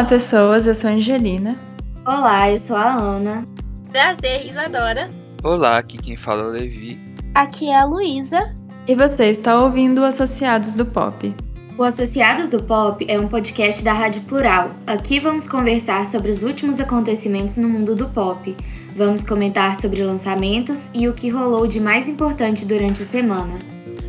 [0.00, 1.58] Olá, pessoas, eu sou a Angelina.
[2.06, 3.46] Olá, eu sou a Ana.
[3.92, 5.10] Prazer, Isadora.
[5.44, 6.98] Olá, aqui quem fala é o Levi.
[7.34, 8.56] Aqui é a Luísa.
[8.88, 11.34] E você está ouvindo o Associados do Pop.
[11.76, 14.70] O Associados do Pop é um podcast da Rádio Plural.
[14.86, 18.56] Aqui vamos conversar sobre os últimos acontecimentos no mundo do pop.
[18.96, 23.52] Vamos comentar sobre lançamentos e o que rolou de mais importante durante a semana.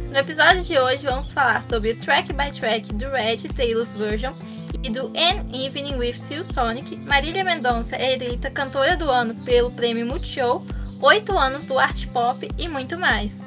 [0.10, 4.32] No episódio de hoje vamos falar sobre o track by track do Red Taylor's Version
[4.84, 6.96] e do An Evening with Seal Sonic.
[6.98, 10.66] Marília Mendonça é eleita cantora do ano pelo prêmio Multishow,
[11.02, 13.44] 8 anos do Art Pop e muito mais.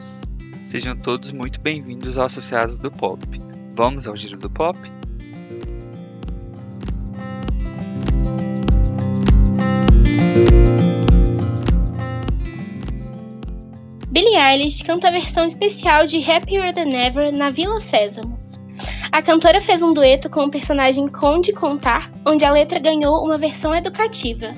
[0.63, 3.21] Sejam todos muito bem-vindos aos Associados do Pop.
[3.75, 4.79] Vamos ao Giro do Pop?
[14.09, 18.44] Billie Eilish canta a versão especial de Happier Than Ever na Vila Sésamo.
[19.11, 23.39] A cantora fez um dueto com o personagem Conde Contar, onde a letra ganhou uma
[23.39, 24.53] versão educativa.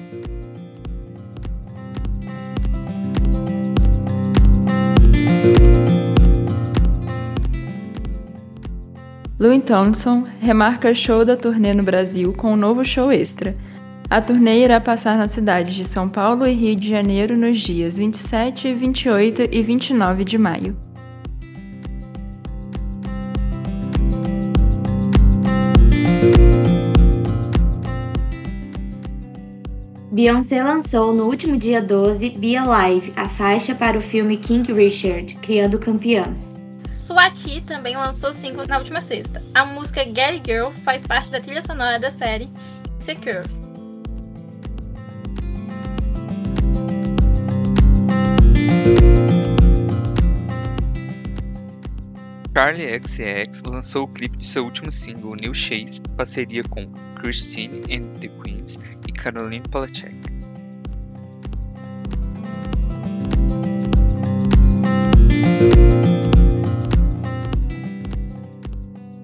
[9.39, 13.55] Louis Thompson remarca show da turnê no Brasil com um novo show extra.
[14.09, 17.99] A turnê irá passar nas cidades de São Paulo e Rio de Janeiro nos dias
[17.99, 20.86] 27, 28 e 29 de maio.
[30.17, 35.35] Beyoncé lançou no último dia 12 Be Alive, a faixa para o filme King Richard,
[35.43, 36.59] Criando Campeãs.
[36.99, 39.45] Swati também lançou single na última sexta.
[39.53, 42.49] A música Get Girl faz parte da trilha sonora da série
[42.97, 43.47] Insecure.
[52.55, 56.91] Charlie XCX lançou o clipe de seu último single, New Shape, em parceria com
[57.21, 58.79] Christine and the Queens
[59.27, 60.15] Caroline Polachek.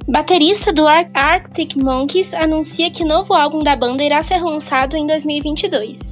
[0.08, 5.06] Baterista do Ar Arctic Monkeys anuncia que novo álbum da banda irá ser lançado em
[5.06, 6.11] 2022.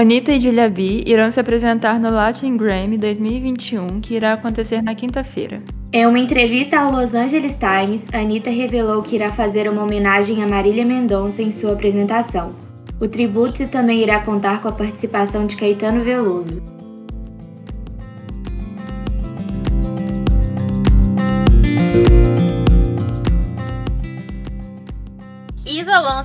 [0.00, 5.62] Anitta e B irão se apresentar no Latin Grammy 2021, que irá acontecer na quinta-feira.
[5.92, 10.48] Em uma entrevista ao Los Angeles Times, Anitta revelou que irá fazer uma homenagem a
[10.48, 12.54] Marília Mendonça em sua apresentação.
[12.98, 16.69] O tributo também irá contar com a participação de Caetano Veloso.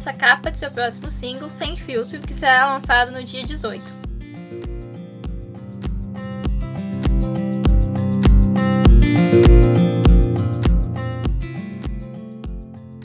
[0.06, 4.06] Lança a capa de seu próximo single, Sem Filtro, que será lançado no dia 18.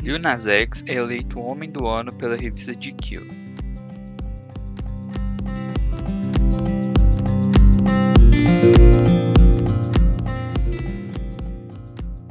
[0.03, 3.21] Lil Nas X é eleito o Homem do Ano pela revista GQ.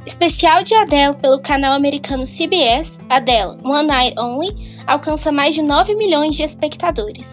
[0.06, 5.96] Especial de Adele pelo canal americano CBS, Adele One Night Only alcança mais de 9
[5.96, 7.28] milhões de espectadores.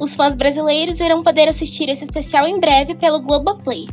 [0.00, 3.86] Os fãs brasileiros irão poder assistir esse especial em breve pelo Globoplay.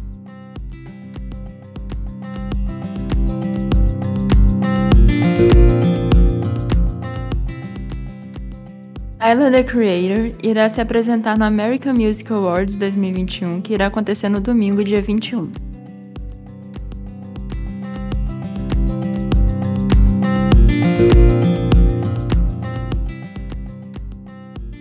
[9.20, 14.40] Tyler, the Creator, irá se apresentar no American Music Awards 2021, que irá acontecer no
[14.40, 15.67] domingo, dia 21.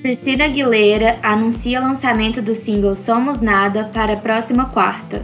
[0.06, 5.20] Christina Aguilera anuncia lançamento do single Somos Nada para a próxima quarta.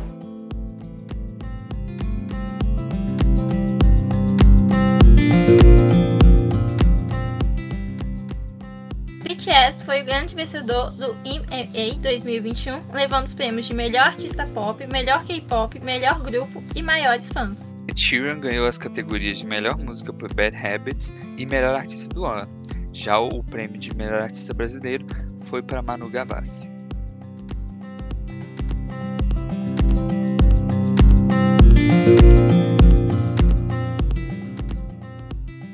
[9.22, 14.84] BTS foi o grande vencedor do IMA 2021, levando os prêmios de melhor artista pop,
[14.88, 17.68] melhor K-pop, melhor grupo e maiores fãs.
[17.94, 22.61] Sheeran ganhou as categorias de melhor música por Bad Habits e melhor artista do ano.
[22.92, 25.06] Já o prêmio de melhor artista brasileiro
[25.40, 26.70] foi para Manu Gavassi.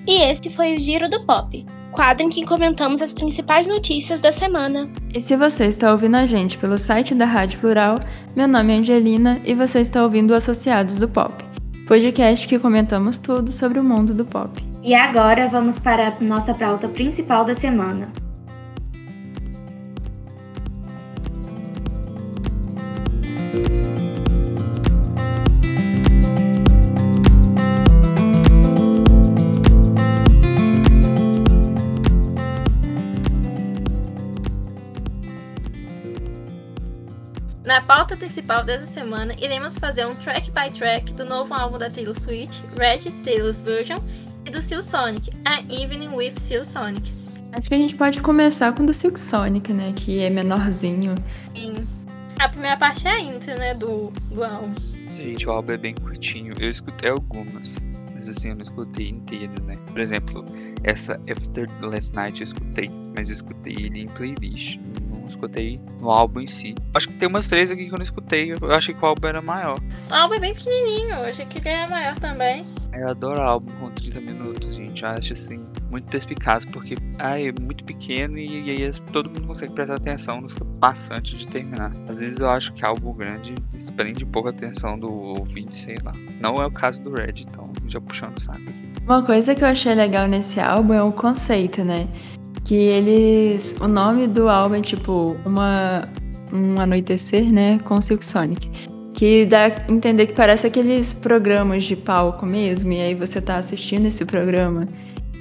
[0.06, 4.32] E esse foi o Giro do Pop, quadro em que comentamos as principais notícias da
[4.32, 4.88] semana.
[5.12, 7.97] E se você está ouvindo a gente pelo site da Rádio Plural,
[8.35, 11.44] meu nome é Angelina e você está ouvindo o Associados do Pop,
[11.87, 14.68] podcast que comentamos tudo sobre o mundo do pop.
[14.82, 18.12] E agora vamos para a nossa pauta principal da semana.
[37.64, 41.90] Na pauta principal dessa semana, iremos fazer um track by track do novo álbum da
[41.90, 43.98] Taylor Swift, Red Taylor's Version,
[44.50, 47.12] do Silk Sonic, A Evening with Silk Sonic.
[47.53, 49.93] Acho que a gente pode começar com o do Silk Sonic, né?
[49.95, 51.15] Que é menorzinho.
[51.55, 51.87] Sim.
[52.39, 54.75] A primeira parte é a intro, né, do, do álbum.
[55.17, 56.55] Gente, o álbum é bem curtinho.
[56.61, 57.77] Eu escutei algumas,
[58.15, 59.77] mas assim, eu não escutei inteiro, né?
[59.91, 60.45] Por exemplo,
[60.85, 64.79] essa After Last Night eu escutei, mas eu escutei ele em playlist.
[65.11, 66.75] Não escutei no álbum em si.
[66.95, 68.53] Acho que tem umas três aqui que eu não escutei.
[68.53, 69.81] Eu achei que o álbum era maior.
[70.11, 72.65] O álbum é bem pequenininho, eu achei que ele era maior também.
[72.93, 75.02] Eu adoro álbum com 30 minutos, gente.
[75.02, 79.46] Eu acho assim, muito perspicaz, porque ai, é muito pequeno e, e aí todo mundo
[79.46, 81.93] consegue prestar atenção, não fica bastante de terminar.
[82.08, 86.12] Às vezes eu acho que álbum grande desprende pouco a atenção do ouvinte, sei lá.
[86.40, 88.61] Não é o caso do Red, então já puxando saco.
[89.05, 92.08] Uma coisa que eu achei legal nesse álbum é o conceito, né?
[92.64, 93.76] Que eles.
[93.81, 96.08] O nome do álbum é tipo uma,
[96.52, 97.79] um anoitecer, né?
[97.79, 98.70] Com Silk Sonic.
[99.19, 103.56] Que dá a entender que parece aqueles programas de palco mesmo, e aí você tá
[103.56, 104.87] assistindo esse programa.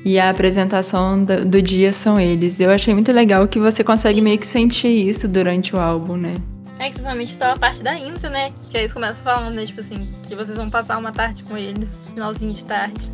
[0.04, 2.60] E a apresentação do, do dia são eles.
[2.60, 6.34] Eu achei muito legal que você consegue meio que sentir isso durante o álbum, né?
[6.80, 8.52] É, especialmente pela parte da intro, né?
[8.72, 9.68] Que eles começam falando, né?
[9.68, 13.12] Tipo assim, que vocês vão passar uma tarde com eles, finalzinho de tarde.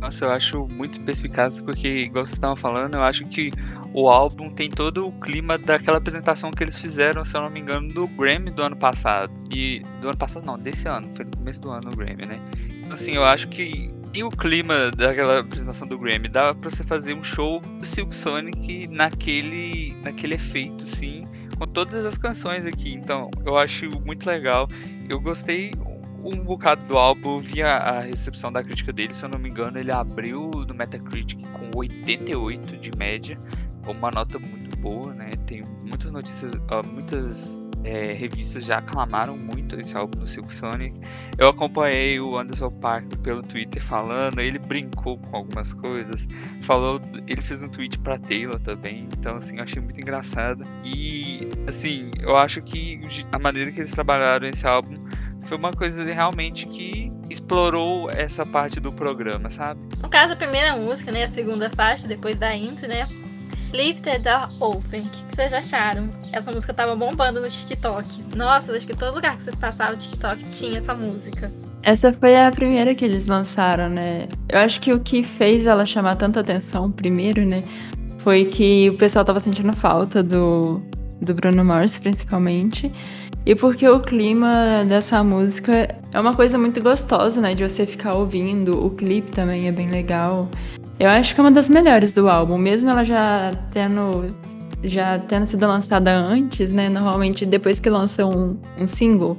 [0.00, 3.50] Nossa, eu acho muito perspicaz porque, igual vocês estavam falando, eu acho que
[3.94, 7.60] o álbum tem todo o clima daquela apresentação que eles fizeram, se eu não me
[7.60, 9.32] engano, do Grammy do ano passado.
[9.54, 12.40] E do ano passado não, desse ano, foi no começo do ano o Grammy, né?
[12.82, 16.82] Então, assim, eu acho que tem o clima daquela apresentação do Grammy, dá pra você
[16.82, 21.24] fazer um show do Silk Sonic naquele, naquele efeito, assim,
[21.56, 22.94] com todas as canções aqui.
[22.94, 24.68] Então, eu acho muito legal.
[25.08, 25.70] Eu gostei
[26.24, 29.50] um bocado do álbum, vi a, a, recepção da crítica dele, se eu não me
[29.50, 33.38] engano, ele abriu no Metacritic com 88 de média,
[33.92, 35.30] uma nota muito boa, né?
[35.46, 40.98] Tem muitas notícias, uh, muitas é, revistas já aclamaram muito esse álbum do Silk Sonic.
[41.38, 46.26] Eu acompanhei o Anderson Park pelo Twitter falando, ele brincou com algumas coisas,
[46.62, 50.64] falou, ele fez um tweet para Taylor também, então assim, eu achei muito engraçado.
[50.82, 53.00] E assim, eu acho que
[53.30, 54.96] a maneira que eles trabalharam esse álbum
[55.42, 59.80] foi uma coisa realmente que explorou essa parte do programa, sabe?
[60.00, 61.24] No caso, a primeira música, né?
[61.24, 63.06] A segunda faixa, depois da intro, né?
[63.74, 65.00] Leave the Door Open.
[65.00, 66.08] O que, vocês acharam?
[66.32, 68.22] Essa música tava bombando no TikTok.
[68.36, 71.50] Nossa, acho que todo lugar que você passava o TikTok tinha essa música.
[71.82, 74.28] Essa foi a primeira que eles lançaram, né?
[74.48, 77.64] Eu acho que o que fez ela chamar tanta atenção primeiro, né?
[78.18, 80.80] Foi que o pessoal tava sentindo falta do,
[81.20, 82.92] do Bruno Mars, principalmente.
[83.44, 87.56] E porque o clima dessa música é uma coisa muito gostosa, né?
[87.56, 88.86] De você ficar ouvindo.
[88.86, 90.48] O clipe também é bem legal.
[90.98, 94.32] Eu acho que é uma das melhores do álbum, mesmo ela já tendo,
[94.82, 96.88] já tendo sido lançada antes, né?
[96.88, 99.36] Normalmente depois que lança um, um single.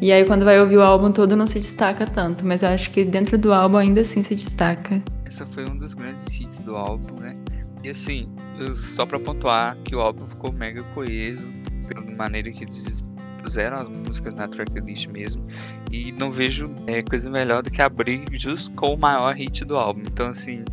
[0.00, 2.90] E aí quando vai ouvir o álbum todo não se destaca tanto, mas eu acho
[2.90, 5.02] que dentro do álbum ainda assim se destaca.
[5.24, 7.36] Essa foi um dos grandes hits do álbum, né?
[7.82, 8.28] E assim,
[8.74, 11.46] só para pontuar que o álbum ficou mega coeso,
[11.88, 13.02] pela maneira que eles
[13.42, 15.46] puseram as músicas na tracklist mesmo.
[15.90, 19.76] E não vejo é, coisa melhor do que abrir justo com o maior hit do
[19.76, 20.02] álbum.
[20.02, 20.64] Então, assim,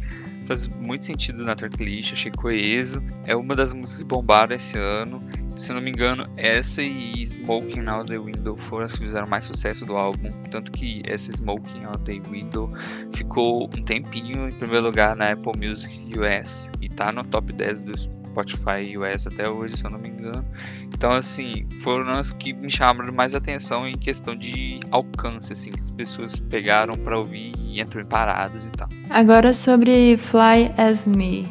[0.45, 3.01] faz muito sentido na tracklist, achei coeso.
[3.25, 5.21] É uma das músicas que bombaram esse ano.
[5.57, 9.45] Se não me engano, essa e Smoking Out the Window foram as que fizeram mais
[9.45, 10.29] sucesso do álbum.
[10.51, 12.69] Tanto que essa Smoking Out the Window
[13.13, 17.81] ficou um tempinho em primeiro lugar na Apple Music US e tá no top 10
[17.81, 20.45] dos Spotify US até hoje, se eu não me engano.
[20.93, 25.81] Então, assim, foram as que me chamaram mais atenção em questão de alcance, assim, que
[25.81, 28.89] as pessoas pegaram para ouvir e entrou em paradas e tal.
[29.09, 31.47] Agora sobre Fly As Me.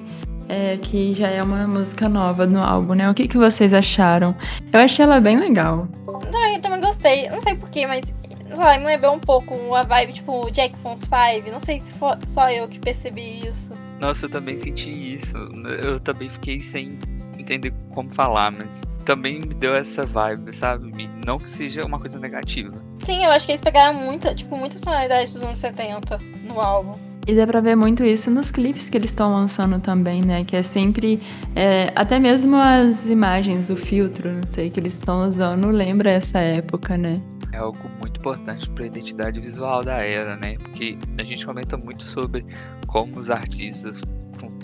[0.46, 3.10] É, que já é uma música nova no álbum, né?
[3.10, 4.36] O que, que vocês acharam?
[4.70, 5.88] Eu achei ela bem legal.
[6.06, 7.30] Não, eu também gostei.
[7.30, 8.12] Não sei porquê, mas
[8.54, 11.50] sei me lembrou um pouco uma vibe tipo Jackson's Five.
[11.50, 13.70] Não sei se for só eu que percebi isso.
[14.00, 15.36] Nossa, eu também senti isso.
[15.82, 16.98] Eu também fiquei sem
[17.38, 21.08] entender como falar, mas também me deu essa vibe, sabe?
[21.26, 22.72] Não que seja uma coisa negativa.
[23.04, 26.98] Sim, eu acho que eles pegaram muita, tipo, muitas sonoridades dos anos 70 no álbum.
[27.26, 30.44] E dá pra ver muito isso nos clipes que eles estão lançando também, né?
[30.44, 31.22] Que é sempre.
[31.56, 36.38] É, até mesmo as imagens, o filtro, não sei, que eles estão usando, lembra essa
[36.38, 37.18] época, né?
[37.54, 40.56] É algo muito importante para a identidade visual da era, né?
[40.58, 42.44] Porque a gente comenta muito sobre
[42.88, 44.02] como os artistas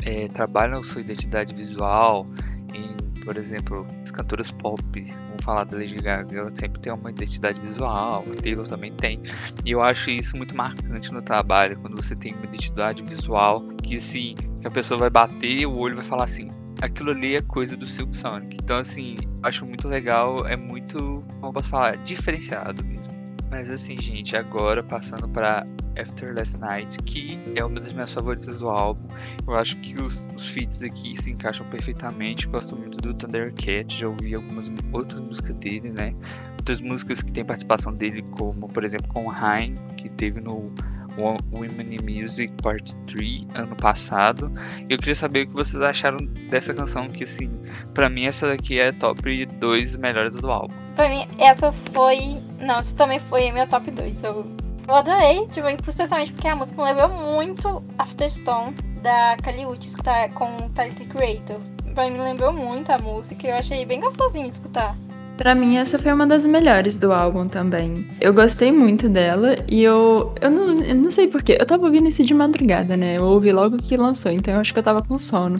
[0.03, 2.27] é, trabalham sua identidade visual
[2.75, 7.11] em, por exemplo, as cantoras pop, vamos falar da Lady Gaga, ela sempre tem uma
[7.11, 9.21] identidade visual, a Taylor também tem,
[9.65, 13.97] e eu acho isso muito marcante no trabalho, quando você tem uma identidade visual que
[13.97, 16.49] assim, que a pessoa vai bater, o olho vai falar assim,
[16.81, 18.57] aquilo ali é coisa do Silk Sonic.
[18.63, 23.21] Então, assim, acho muito legal, é muito, como posso falar, diferenciado mesmo.
[23.51, 25.67] Mas assim, gente, agora passando para
[25.99, 29.09] After Last Night, que é uma das minhas favoritas do álbum.
[29.47, 32.47] Eu acho que os, os feats aqui se encaixam perfeitamente.
[32.47, 36.15] Gosto muito do Thundercat, já ouvi algumas outras músicas dele, né?
[36.59, 40.73] Outras músicas que tem participação dele, como por exemplo com Hein, que teve no
[41.19, 44.53] Women in Music Part 3 ano passado.
[44.89, 47.51] Eu queria saber o que vocês acharam dessa canção, que assim,
[47.95, 50.75] pra mim essa daqui é top 2 melhores do álbum.
[50.97, 52.43] Pra mim, essa foi.
[52.59, 54.23] Não, essa também foi a minha top 2.
[54.23, 54.47] Eu,
[54.87, 60.03] eu adorei, tipo, especialmente porque a música me lembrou muito Afterstone da Kali Uchis, que
[60.03, 61.61] tá com Tyler Creator.
[61.95, 64.97] Pra mim, me lembrou muito a música e eu achei bem gostosinho de escutar.
[65.41, 68.07] Pra mim, essa foi uma das melhores do álbum também.
[68.21, 70.35] Eu gostei muito dela e eu.
[70.39, 71.57] Eu não, eu não sei porquê.
[71.59, 73.17] Eu tava ouvindo isso de madrugada, né?
[73.17, 75.57] Eu ouvi logo que lançou, então eu acho que eu tava com sono.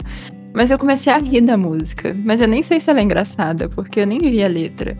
[0.53, 2.15] Mas eu comecei a rir da música.
[2.23, 4.95] Mas eu nem sei se ela é engraçada, porque eu nem vi a letra.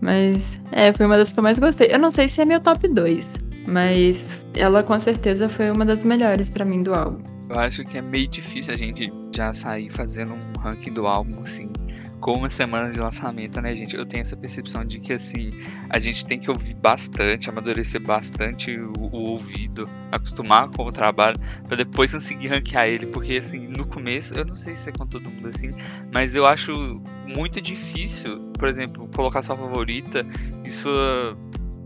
[0.00, 1.88] Mas é, foi uma das que eu mais gostei.
[1.92, 6.02] Eu não sei se é meu top 2, mas ela com certeza foi uma das
[6.02, 7.22] melhores para mim do álbum.
[7.50, 11.42] Eu acho que é meio difícil a gente já sair fazendo um ranking do álbum
[11.42, 11.68] assim
[12.26, 13.94] com uma semana de lançamento, né, gente?
[13.94, 15.52] Eu tenho essa percepção de que, assim,
[15.88, 21.38] a gente tem que ouvir bastante, amadurecer bastante o, o ouvido, acostumar com o trabalho,
[21.68, 25.06] para depois conseguir ranquear ele, porque, assim, no começo, eu não sei se é com
[25.06, 25.70] todo mundo assim,
[26.12, 30.26] mas eu acho muito difícil, por exemplo, colocar sua favorita
[30.64, 31.38] e sua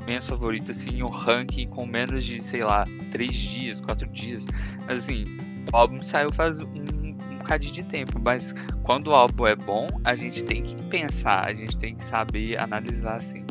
[0.06, 4.46] menos favorita, assim, o ranking com menos de, sei lá, três dias, quatro dias.
[4.88, 5.26] Assim,
[5.70, 6.99] o álbum saiu faz um
[7.50, 8.54] bocadinho de tempo, mas
[8.84, 12.56] quando o álbum é bom, a gente tem que pensar, a gente tem que saber
[12.58, 13.44] analisar assim.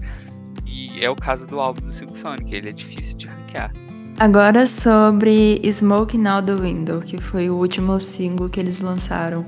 [0.66, 3.74] E é o caso do álbum do Silk Sonic, ele é difícil de ranquear.
[4.18, 9.46] Agora sobre Smoking Out the Window, que foi o último single que eles lançaram.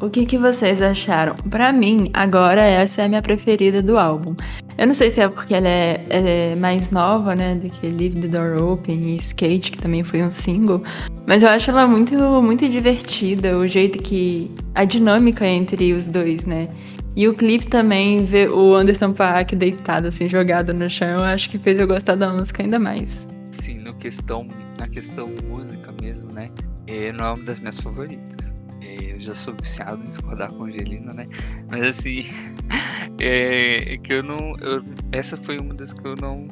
[0.00, 1.34] O que, que vocês acharam?
[1.50, 4.34] Para mim, agora essa é a minha preferida do álbum.
[4.78, 8.18] Eu não sei se é porque ela é, é, mais nova, né, do que Leave
[8.18, 10.82] the Door Open e Skate, que também foi um single,
[11.26, 14.50] mas eu acho ela muito, muito divertida, o jeito que.
[14.74, 16.68] a dinâmica entre os dois, né?
[17.14, 21.58] E o clipe também, ver o Anderson Paak deitado, assim, jogado no chão, acho que
[21.58, 23.26] fez eu gostar da música ainda mais.
[23.50, 26.50] Sim, no questão, na questão música mesmo, né?
[26.86, 28.58] É, não é uma das minhas favoritas
[29.04, 31.26] eu já sou viciado em discordar com a Angelina, né?
[31.70, 32.26] Mas assim,
[33.20, 34.54] é, é, que eu não.
[34.60, 36.46] Eu, essa foi uma das que eu não.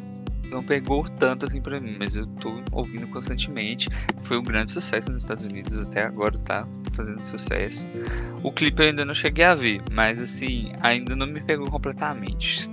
[0.51, 3.87] Não pegou tanto assim pra mim, mas eu tô ouvindo constantemente.
[4.23, 7.85] Foi um grande sucesso nos Estados Unidos, até agora tá fazendo sucesso.
[8.43, 12.67] O clipe eu ainda não cheguei a ver, mas assim, ainda não me pegou completamente.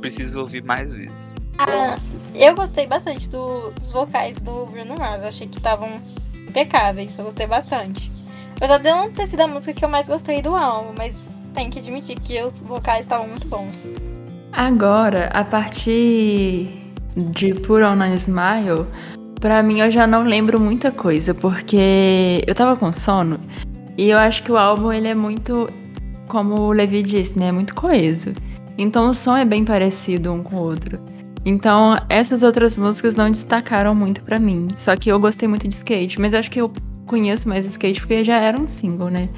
[0.00, 1.34] Preciso ouvir mais vezes.
[1.58, 1.98] Ah,
[2.36, 5.22] eu gostei bastante do, dos vocais do Bruno Mars.
[5.22, 6.00] Eu achei que estavam
[6.48, 7.18] impecáveis.
[7.18, 8.17] Eu gostei bastante.
[8.58, 11.70] Apesar de não ter sido a música que eu mais gostei do álbum, mas tem
[11.70, 13.70] que admitir que os vocais estavam muito bons.
[14.52, 16.68] Agora, a partir
[17.16, 18.84] de Put On a Smile,
[19.40, 23.38] pra mim eu já não lembro muita coisa, porque eu tava com sono
[23.96, 25.70] e eu acho que o álbum ele é muito,
[26.26, 28.32] como o Levi disse, né, muito coeso.
[28.76, 30.98] Então o som é bem parecido um com o outro.
[31.44, 34.66] Então, essas outras músicas não destacaram muito para mim.
[34.76, 36.70] Só que eu gostei muito de skate, mas acho que eu
[37.08, 39.28] conheço mais skate porque já era um single, né?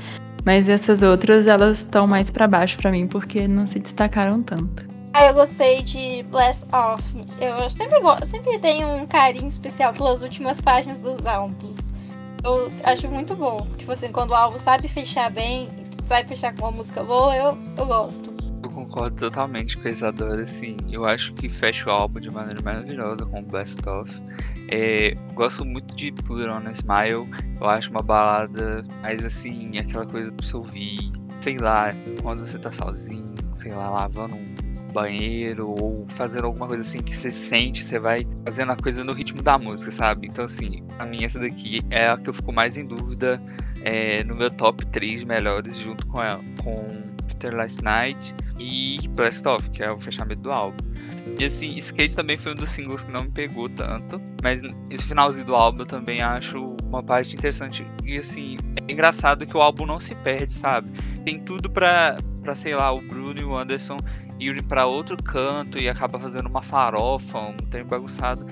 [0.45, 4.85] Mas essas outras, elas estão mais para baixo para mim porque não se destacaram tanto.
[5.13, 7.03] Ah, eu gostei de Blast Off.
[7.41, 11.79] Eu sempre, eu sempre tenho um carinho especial pelas últimas páginas dos álbuns.
[12.45, 13.67] Eu acho muito bom.
[13.77, 15.69] Tipo assim, quando o álbum sabe fechar bem,
[16.05, 18.30] sabe fechar com uma música boa, eu, eu gosto.
[18.75, 20.77] Concordo totalmente com a Isadora, assim.
[20.91, 24.23] Eu acho que fecha o álbum de maneira maravilhosa com Blast Off.
[24.69, 27.29] É, gosto muito de Put On a Smile.
[27.61, 31.13] Eu acho uma balada mais assim, aquela coisa pra você ouvir.
[31.41, 31.89] Sei lá,
[32.23, 34.55] quando você tá sozinho, sei lá, lavando um
[34.91, 39.13] banheiro ou fazendo alguma coisa assim que você sente, você vai fazendo a coisa no
[39.13, 40.27] ritmo da música, sabe?
[40.27, 43.41] Então, assim, a minha essa daqui é a que eu fico mais em dúvida
[43.83, 47.10] é, no meu top 3 melhores, junto com, a, com
[47.41, 50.77] After Last Night e Blast Off, que é o fechamento do álbum.
[51.39, 54.21] E assim, Skate também foi um dos singles que não me pegou tanto.
[54.43, 57.87] Mas esse finalzinho do álbum eu também acho uma parte interessante.
[58.05, 60.91] E assim, é engraçado que o álbum não se perde, sabe?
[61.25, 63.97] Tem tudo pra, pra sei lá, o Bruno e o Anderson
[64.39, 68.45] irem para outro canto e acaba fazendo uma farofa, um trem bagunçado.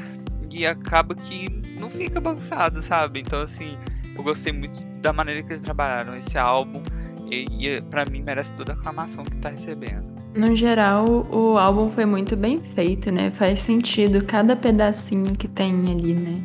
[0.51, 3.21] E acaba que não fica bagunçado, sabe?
[3.21, 3.77] Então assim,
[4.17, 6.83] eu gostei muito da maneira que eles trabalharam esse álbum.
[7.31, 10.05] E, e para mim merece toda a aclamação que tá recebendo.
[10.35, 13.31] No geral, o álbum foi muito bem feito, né?
[13.31, 16.43] Faz sentido cada pedacinho que tem ali, né?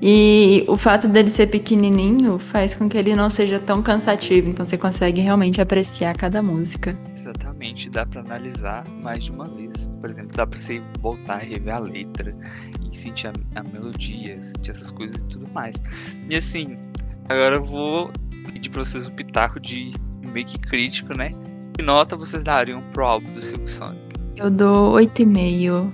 [0.00, 4.64] E o fato dele ser pequenininho faz com que ele não seja tão cansativo, então
[4.64, 6.98] você consegue realmente apreciar cada música.
[7.14, 9.90] Exatamente, dá para analisar mais de uma vez.
[10.00, 12.36] Por exemplo, dá para você voltar e rever a letra
[12.80, 15.76] e sentir a, a melodia, sentir essas coisas e tudo mais.
[16.28, 16.76] E assim,
[17.28, 18.10] agora eu vou
[18.52, 19.92] pedir pra vocês um pitaco de
[20.26, 21.32] meio que crítico, né?
[21.76, 24.02] Que nota vocês dariam pro álbum do Silk Sonic?
[24.36, 25.90] Eu dou 8,5.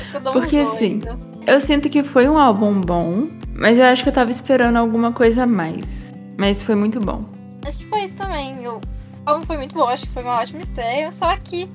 [0.00, 1.00] Acho que eu dou Porque uns assim.
[1.46, 5.12] Eu sinto que foi um álbum bom, mas eu acho que eu tava esperando alguma
[5.12, 6.14] coisa a mais.
[6.38, 7.24] Mas foi muito bom.
[7.66, 8.66] Acho que foi isso também.
[8.66, 8.80] O
[9.26, 11.12] álbum foi muito bom, acho que foi uma ótima estreia.
[11.12, 11.68] Só que,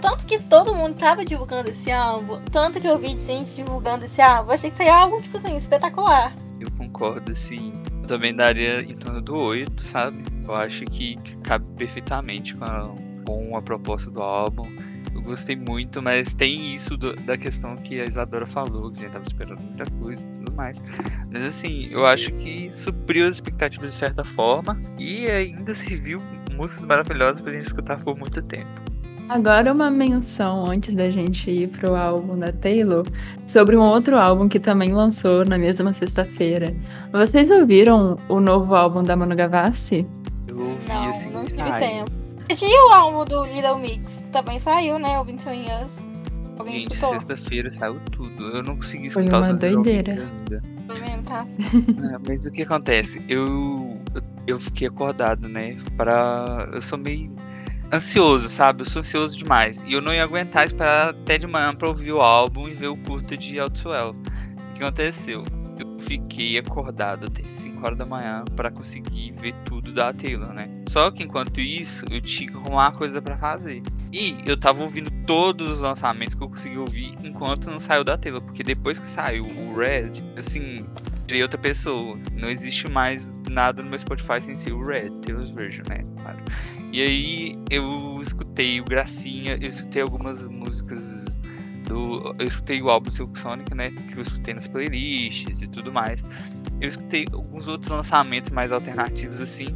[0.00, 4.20] tanto que todo mundo tava divulgando esse álbum, tanto que eu vi gente divulgando esse
[4.20, 6.34] álbum, eu achei que seria algo, tipo assim, espetacular.
[6.60, 7.72] Eu concordo, assim.
[8.08, 10.22] Também daria em torno do 8, sabe?
[10.46, 12.94] Eu acho que cabe perfeitamente com a,
[13.26, 14.66] com a proposta do álbum.
[15.14, 19.02] Eu gostei muito, mas tem isso do- da questão que a Isadora falou, que a
[19.02, 20.80] gente tava esperando muita coisa e tudo mais.
[21.30, 26.22] Mas assim, eu acho que supriu as expectativas de certa forma e ainda serviu
[26.54, 28.80] músicas maravilhosas pra gente escutar por muito tempo.
[29.28, 33.04] Agora uma menção antes da gente ir pro álbum da Taylor
[33.46, 36.74] sobre um outro álbum que também lançou na mesma sexta-feira.
[37.12, 40.06] Vocês ouviram o novo álbum da Manu Gavassi?
[40.48, 42.10] Eu ouvi Não, assim, não tive ai, tempo.
[42.54, 45.20] Tinha o álbum do Little Mix, também saiu, né?
[45.20, 46.08] O 21 Years.
[46.58, 47.14] Alguém Gente, escutou?
[47.14, 48.48] sexta-feira saiu tudo.
[48.48, 50.12] Eu não consegui Foi escutar uma Little Mix doideira.
[50.40, 50.62] ainda.
[50.86, 51.46] Foi mesmo, tá?
[52.14, 53.22] É, mas o que acontece?
[53.28, 53.98] Eu,
[54.46, 55.76] eu, fiquei acordado, né?
[55.98, 56.70] Para.
[56.72, 57.30] Eu sou meio
[57.92, 58.82] ansioso, sabe?
[58.82, 59.82] Eu sou ansioso demais.
[59.86, 62.88] E eu não ia aguentar esperar até de manhã pra ouvir o álbum e ver
[62.88, 64.10] o curta de Outswell.
[64.10, 65.44] O que aconteceu?
[65.78, 70.68] Eu fiquei acordado até 5 horas da manhã para conseguir ver tudo da Taylor, né?
[70.88, 73.82] Só que enquanto isso, eu tinha que arrumar coisa pra fazer.
[74.12, 78.16] E eu tava ouvindo todos os lançamentos que eu consegui ouvir enquanto não saiu da
[78.16, 78.40] Taylor.
[78.40, 80.86] Porque depois que saiu o Red, assim,
[81.26, 82.18] virei outra pessoa.
[82.32, 86.04] Não existe mais nada no meu Spotify sem ser o Red, Taylor's Version, né?
[86.22, 86.38] Claro.
[86.92, 91.38] E aí eu escutei o Gracinha, eu escutei algumas músicas
[91.86, 92.34] do.
[92.38, 93.90] Eu escutei o álbum Silk Sonic, né?
[93.90, 96.22] Que eu escutei nas playlists e tudo mais.
[96.80, 99.68] Eu escutei alguns outros lançamentos mais alternativos assim.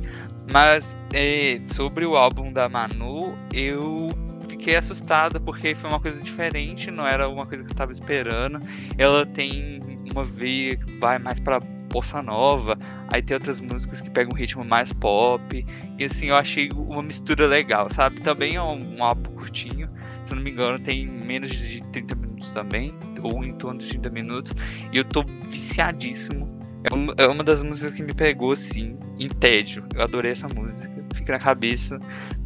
[0.50, 4.08] Mas é, sobre o álbum da Manu, eu
[4.48, 8.60] fiquei assustada porque foi uma coisa diferente, não era uma coisa que eu tava esperando.
[8.96, 11.60] Ela tem uma veia que vai mais pra
[11.92, 12.78] bossa nova,
[13.12, 15.64] aí tem outras músicas que pegam um ritmo mais pop,
[15.98, 18.20] e assim, eu achei uma mistura legal, sabe?
[18.20, 19.88] Também é um, um álbum curtinho,
[20.24, 24.10] se não me engano, tem menos de 30 minutos também, ou em torno de 30
[24.10, 24.54] minutos,
[24.92, 26.50] e eu tô viciadíssimo.
[26.84, 29.84] É uma, é uma das músicas que me pegou, assim, em tédio.
[29.94, 32.00] Eu adorei essa música, fica na cabeça.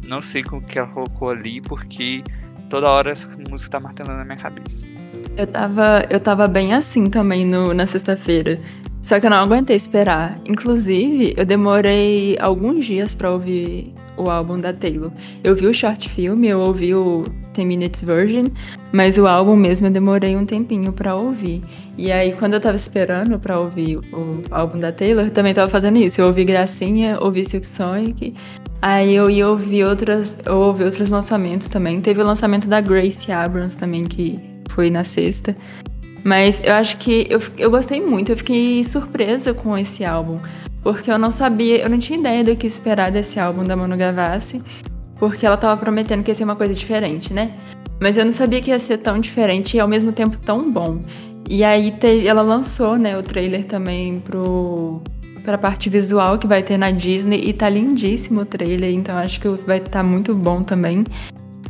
[0.05, 2.23] Não sei como que ela colocou ali, porque
[2.69, 4.87] toda hora essa música tá martelando na minha cabeça.
[5.35, 8.57] Eu tava, eu tava bem assim também no, na sexta-feira.
[9.07, 10.37] Só que eu não aguentei esperar.
[10.45, 15.13] Inclusive, eu demorei alguns dias pra ouvir o álbum da Taylor.
[15.41, 17.23] Eu vi o short film, eu ouvi o
[17.55, 18.47] 10 Minutes Version,
[18.91, 21.61] mas o álbum mesmo eu demorei um tempinho pra ouvir.
[21.97, 25.71] E aí, quando eu tava esperando pra ouvir o álbum da Taylor, eu também tava
[25.71, 26.19] fazendo isso.
[26.19, 28.33] Eu ouvi Gracinha, ouvi Silk Sonic.
[28.81, 32.01] Aí eu ia ouvir outras, eu ouvi outros lançamentos também.
[32.01, 34.37] Teve o lançamento da Grace Abrams também, que
[34.69, 35.55] foi na sexta.
[36.27, 40.37] Mas eu acho que eu, eu gostei muito, eu fiquei surpresa com esse álbum.
[40.81, 43.95] Porque eu não sabia, eu não tinha ideia do que esperar desse álbum da Manu
[43.95, 44.61] Gavassi.
[45.15, 47.53] Porque ela tava prometendo que ia ser uma coisa diferente, né?
[47.97, 50.99] Mas eu não sabia que ia ser tão diferente e ao mesmo tempo tão bom.
[51.49, 55.01] E aí teve, ela lançou, né, o trailer também pro,
[55.45, 57.41] pra parte visual que vai ter na Disney.
[57.47, 61.05] E tá lindíssimo o trailer, então acho que vai estar muito bom também.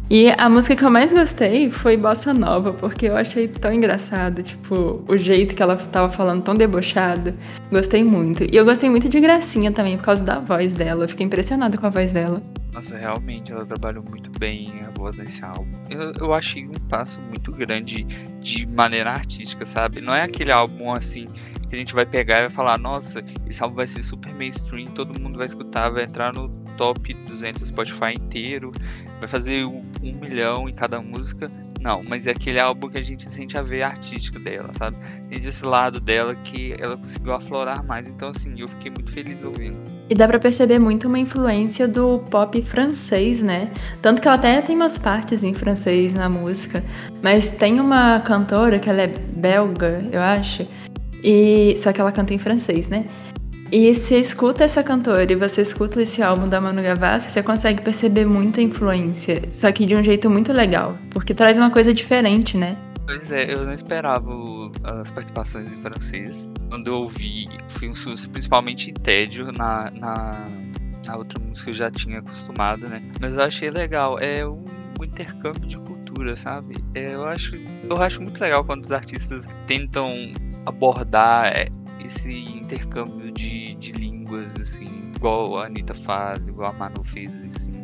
[0.10, 4.42] E a música que eu mais gostei foi Bossa Nova, porque eu achei tão engraçado,
[4.42, 7.34] tipo, o jeito que ela tava falando tão debochado.
[7.70, 8.46] Gostei muito.
[8.46, 11.04] E eu gostei muito de Gracinha também, por causa da voz dela.
[11.04, 12.42] Eu fiquei impressionada com a voz dela.
[12.72, 15.74] Nossa, realmente ela trabalhou muito bem a voz nesse álbum.
[15.90, 18.04] Eu, eu achei um passo muito grande
[18.40, 20.00] de maneira artística, sabe?
[20.00, 21.26] Não é aquele álbum assim
[21.70, 24.88] que a gente vai pegar e vai falar: nossa, esse álbum vai ser super mainstream,
[24.88, 28.72] todo mundo vai escutar, vai entrar no top 200 do Spotify inteiro,
[29.20, 31.52] vai fazer um, um milhão em cada música.
[31.82, 34.98] Não, mas é aquele álbum que a gente sente a ver artística dela, sabe?
[35.30, 38.08] Sente esse lado dela que ela conseguiu aflorar mais.
[38.08, 39.78] Então, assim, eu fiquei muito feliz ouvindo.
[40.10, 43.72] E dá pra perceber muito uma influência do pop francês, né?
[44.02, 46.84] Tanto que ela até tem umas partes em francês na música.
[47.22, 50.66] Mas tem uma cantora que ela é belga, eu acho.
[51.24, 53.06] E só que ela canta em francês, né?
[53.70, 57.82] E você escuta essa cantora e você escuta esse álbum da Manu Gavassi, você consegue
[57.82, 62.58] perceber muita influência, só que de um jeito muito legal, porque traz uma coisa diferente,
[62.58, 62.78] né?
[63.06, 64.32] Pois é, eu não esperava
[64.84, 66.48] as participações em francês.
[66.70, 70.50] Quando eu ouvi, fui um susto, principalmente em tédio na, na,
[71.06, 73.02] na outra música que eu já tinha acostumado, né?
[73.20, 74.20] Mas eu achei legal.
[74.20, 74.64] É um,
[75.00, 76.76] um intercâmbio de cultura, sabe?
[76.96, 77.56] É, eu, acho,
[77.90, 80.34] eu acho muito legal quando os artistas tentam
[80.66, 81.70] abordar é,
[82.08, 87.84] esse intercâmbio de, de línguas, assim, igual a Anitta faz, igual a Manu fez, assim.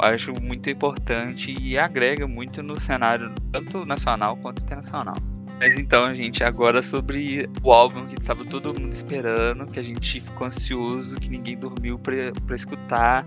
[0.00, 5.16] Eu acho muito importante e agrega muito no cenário, tanto nacional quanto internacional.
[5.58, 10.20] Mas então, gente, agora sobre o álbum que estava todo mundo esperando, que a gente
[10.20, 13.24] ficou ansioso, que ninguém dormiu para escutar,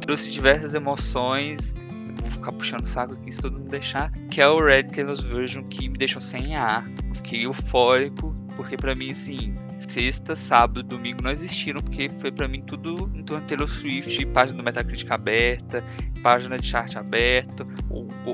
[0.00, 1.74] trouxe diversas emoções.
[2.20, 4.12] Vou ficar puxando o saco aqui se todo mundo deixar.
[4.30, 6.86] Que é o Red Taylor's Version, que me deixou sem ar.
[7.14, 9.54] Fiquei eufórico, porque para mim, assim,
[9.88, 14.26] sexta, sábado, domingo não existiram, porque foi para mim tudo em torno de Taylor Swift,
[14.26, 15.84] página do Metacritic aberta,
[16.22, 17.66] página de chart aberto,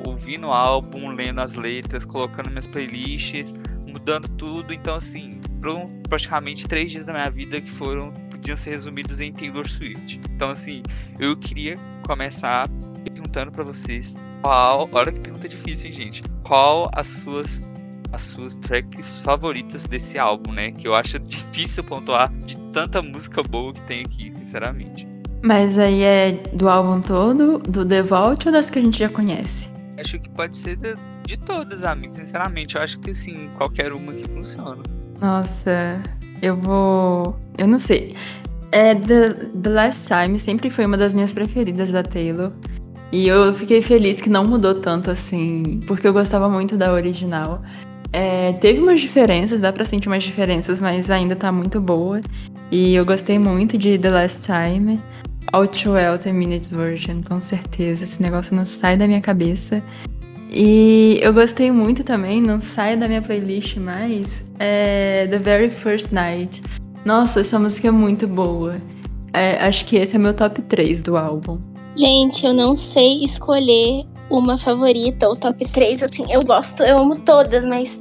[0.07, 3.55] ouvindo o álbum, lendo as letras, colocando minhas playlists,
[3.87, 4.73] mudando tudo.
[4.73, 8.13] Então, assim, foram praticamente três dias da minha vida que foram
[8.47, 10.21] podiam ser resumidos em Taylor Swift.
[10.31, 10.83] Então, assim,
[11.19, 12.69] eu queria começar
[13.03, 16.23] perguntando para vocês qual, olha que pergunta difícil, hein, gente.
[16.45, 17.65] Qual as suas
[18.13, 20.71] as suas tracks favoritas desse álbum, né?
[20.71, 25.07] Que eu acho difícil pontuar de tanta música boa que tem aqui, sinceramente.
[25.43, 29.09] Mas aí é do álbum todo, do The Vault ou das que a gente já
[29.09, 29.73] conhece?
[29.99, 30.95] Acho que pode ser de,
[31.27, 32.15] de todas, amigo.
[32.15, 34.83] Sinceramente, eu acho que sim, qualquer uma que funciona.
[35.21, 36.03] Nossa,
[36.43, 37.39] eu vou.
[37.57, 38.15] Eu não sei.
[38.73, 42.53] É The, The Last Time sempre foi uma das minhas preferidas da Taylor.
[43.13, 47.63] E eu fiquei feliz que não mudou tanto assim, porque eu gostava muito da original.
[48.13, 52.21] É, teve umas diferenças, dá pra sentir umas diferenças, mas ainda tá muito boa.
[52.71, 55.01] E eu gostei muito de The Last Time.
[55.53, 58.05] All Too Well 10 Minutes Version, com certeza.
[58.05, 59.83] Esse negócio não sai da minha cabeça.
[60.51, 66.13] E eu gostei muito também, não sai da minha playlist mais, é The Very First
[66.13, 66.63] Night.
[67.05, 68.77] Nossa, essa música é muito boa.
[69.33, 71.59] É, acho que esse é meu top 3 do álbum.
[71.97, 77.17] Gente, eu não sei escolher uma favorita ou top 3, assim, eu gosto, eu amo
[77.21, 78.01] todas, mas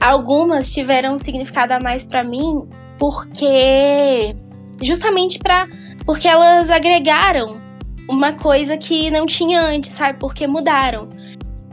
[0.00, 2.66] algumas tiveram um significado a mais para mim
[2.98, 4.34] porque
[4.82, 5.66] justamente para
[6.04, 7.60] porque elas agregaram
[8.08, 10.18] uma coisa que não tinha antes, sabe?
[10.18, 11.08] Porque mudaram.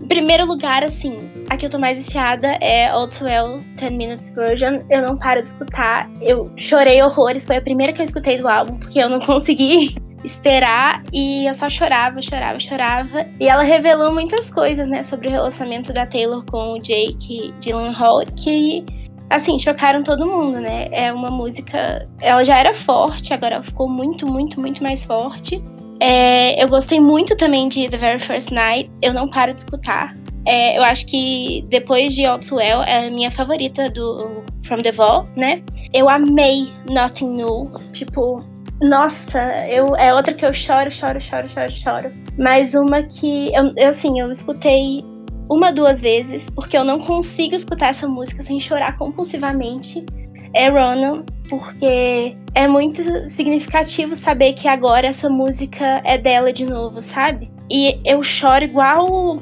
[0.01, 1.17] Em primeiro lugar, assim,
[1.49, 4.77] a que eu tô mais viciada é All Too Well 10 Minutes Version.
[4.89, 6.09] Eu não paro de escutar.
[6.21, 7.45] Eu chorei horrores.
[7.45, 11.53] Foi a primeira que eu escutei do álbum, porque eu não consegui esperar e eu
[11.53, 13.25] só chorava, chorava, chorava.
[13.39, 18.23] E ela revelou muitas coisas, né, sobre o relacionamento da Taylor com o Jake Gyllenhaal
[18.35, 18.85] que
[19.29, 20.89] assim, chocaram todo mundo, né?
[20.91, 25.63] É uma música, ela já era forte, agora ela ficou muito, muito, muito mais forte.
[25.99, 30.15] É, eu gostei muito também de The Very First Night, eu não paro de escutar.
[30.45, 34.81] É, eu acho que depois de All Too Well é a minha favorita do From
[34.81, 35.61] the Vault, né?
[35.93, 38.37] Eu amei Nothing New, tipo,
[38.81, 42.13] nossa, eu, é outra que eu choro, choro, choro, choro, choro.
[42.37, 45.03] Mas uma que, eu, eu, assim, eu escutei
[45.49, 50.05] uma, duas vezes, porque eu não consigo escutar essa música sem chorar compulsivamente.
[50.53, 57.01] É Ronan, porque é muito significativo saber que agora essa música é dela de novo,
[57.01, 57.51] sabe?
[57.69, 59.37] E eu choro igual,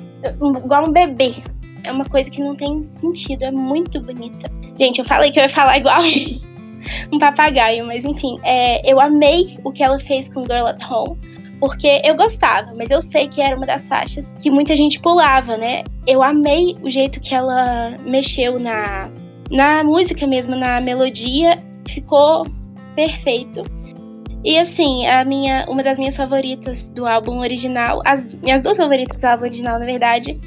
[0.63, 1.35] igual um bebê.
[1.83, 4.49] É uma coisa que não tem sentido, é muito bonita.
[4.77, 6.01] Gente, eu falei que eu ia falar igual
[7.11, 11.17] um papagaio, mas enfim, é, eu amei o que ela fez com Girl at Home,
[11.59, 15.57] porque eu gostava, mas eu sei que era uma das faixas que muita gente pulava,
[15.57, 15.83] né?
[16.05, 19.09] Eu amei o jeito que ela mexeu na,
[19.49, 22.45] na música mesmo, na melodia, ficou
[22.95, 23.63] perfeito.
[24.43, 29.19] E assim, a minha, uma das minhas favoritas do álbum original, as minhas duas favoritas
[29.19, 30.39] do álbum original, na verdade,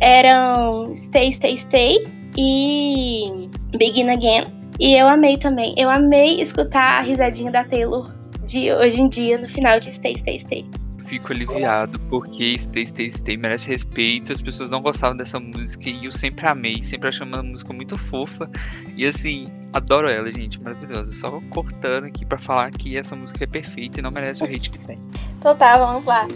[0.00, 2.04] eram Stay, Stay, Stay
[2.36, 4.55] e Begin Again.
[4.78, 5.74] E eu amei também.
[5.76, 8.12] Eu amei escutar a risadinha da Taylor
[8.46, 10.70] de hoje em dia no final de Stay, Stay, Stay.
[11.04, 14.32] Fico aliviado porque Stay, Stay, Stay merece respeito.
[14.32, 17.96] As pessoas não gostavam dessa música e eu sempre amei, sempre achei uma música muito
[17.96, 18.50] fofa.
[18.96, 21.12] E assim, adoro ela, gente, maravilhosa.
[21.12, 24.70] Só cortando aqui para falar que essa música é perfeita e não merece o hate
[24.70, 25.00] que tem.
[25.38, 26.26] Então tá, vamos lá.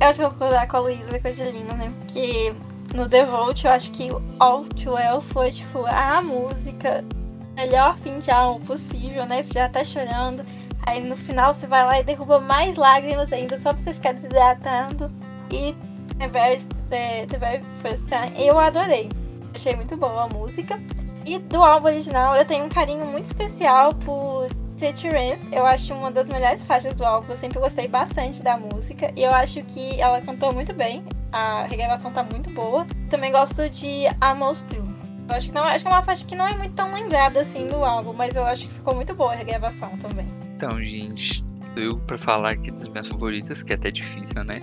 [0.00, 1.92] Eu acho que vou concordar com a Luísa com a Angelina, né?
[2.00, 2.52] Porque
[2.94, 4.08] no The Vault eu acho que
[4.40, 7.04] All Too Well foi tipo a música
[7.54, 9.42] melhor fim de álbum possível, né?
[9.42, 10.44] Você já tá chorando.
[10.84, 14.12] Aí no final você vai lá e derruba mais lágrimas ainda, só pra você ficar
[14.12, 15.10] desidratando.
[15.50, 15.74] E
[16.18, 16.60] The Very,
[16.90, 19.08] the, the very First Time, eu adorei.
[19.54, 20.80] Achei muito boa a música.
[21.24, 25.48] E do álbum original, eu tenho um carinho muito especial por Teacherance.
[25.52, 27.28] Eu acho uma das melhores faixas do álbum.
[27.28, 29.12] Eu sempre gostei bastante da música.
[29.14, 31.04] E eu acho que ela cantou muito bem.
[31.30, 32.86] A regravação tá muito boa.
[33.08, 35.01] também gosto de Almost Through.
[35.28, 37.40] Eu acho que, não, acho que é uma faixa que não é muito tão lembrada
[37.40, 40.26] assim do álbum, mas eu acho que ficou muito boa a regravação também.
[40.56, 41.44] Então, gente,
[41.76, 44.60] eu pra falar aqui das minhas favoritas, que é até difícil, né?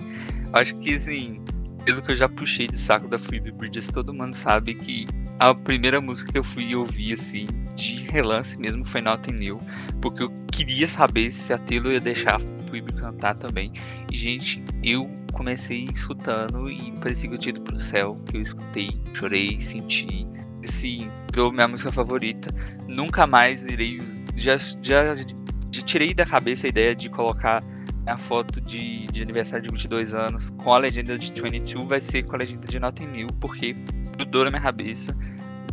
[0.52, 1.42] Acho que assim,
[1.84, 5.06] pelo que eu já puxei de saco da Phoebe Bridges, todo mundo sabe que
[5.38, 9.60] a primeira música que eu fui ouvir, assim, de relance mesmo, foi Nothing New,
[10.00, 13.72] porque eu queria saber se a Taylor ia deixar a Phoebe cantar também.
[14.12, 18.42] E, gente, eu comecei escutando e parecia que eu tinha ido pro céu, que eu
[18.42, 20.26] escutei, chorei, senti.
[20.64, 22.54] Assim, virou minha música favorita.
[22.86, 24.00] Nunca mais irei.
[24.36, 27.62] Já, já, já tirei da cabeça a ideia de colocar
[28.06, 32.22] a foto de, de aniversário de 22 anos com a legenda de 22 vai ser
[32.24, 33.74] com a legenda de Nothing New, porque
[34.16, 35.16] grudou na minha cabeça.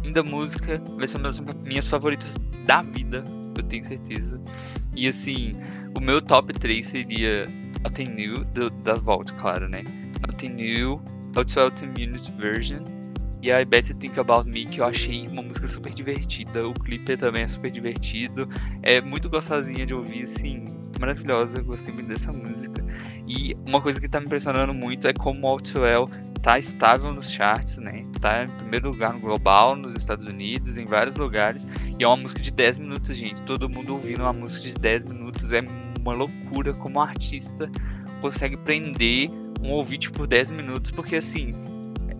[0.04, 2.34] Linda música, vai ser uma das minhas favoritas
[2.66, 3.24] da vida,
[3.58, 4.40] eu tenho certeza.
[4.96, 5.54] E assim,
[5.98, 7.48] o meu top 3 seria
[7.84, 9.84] Nothing New, do, das Vault, claro, né?
[10.28, 11.02] Nothing New,
[11.36, 12.97] Ultimate Minute Version
[13.42, 16.68] e I Bet You Think About Me, que eu achei uma música super divertida.
[16.68, 18.50] O clipe também é super divertido.
[18.82, 20.66] É muito gostosinha de ouvir, assim,
[21.00, 21.62] maravilhosa.
[21.62, 22.84] Gostei muito dessa música.
[23.28, 26.08] E uma coisa que tá me impressionando muito é como o Outwell
[26.42, 28.06] tá estável nos charts, né?
[28.22, 31.68] Tá em primeiro lugar no global, nos Estados Unidos, em vários lugares.
[32.00, 33.42] E é uma música de 10 minutos, gente.
[33.44, 35.64] Todo mundo ouvindo uma música de 10 minutos é
[36.00, 37.70] uma loucura como um artista
[38.22, 39.30] consegue prender
[39.62, 41.54] um ouvinte por 10 minutos, porque assim,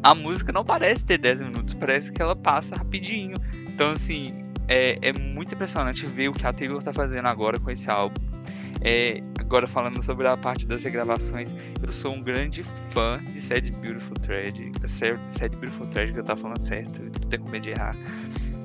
[0.04, 3.38] a música não parece ter 10 minutos, parece que ela passa rapidinho.
[3.68, 4.34] Então, assim,
[4.68, 8.22] é, é muito impressionante ver o que a Taylor tá fazendo agora com esse álbum.
[8.82, 13.72] É, agora falando sobre a parte das regravações, eu sou um grande fã de Sad
[13.72, 14.72] Beautiful Thread.
[14.88, 17.96] Sad Beautiful que eu tava falando certo, tô com medo de errar.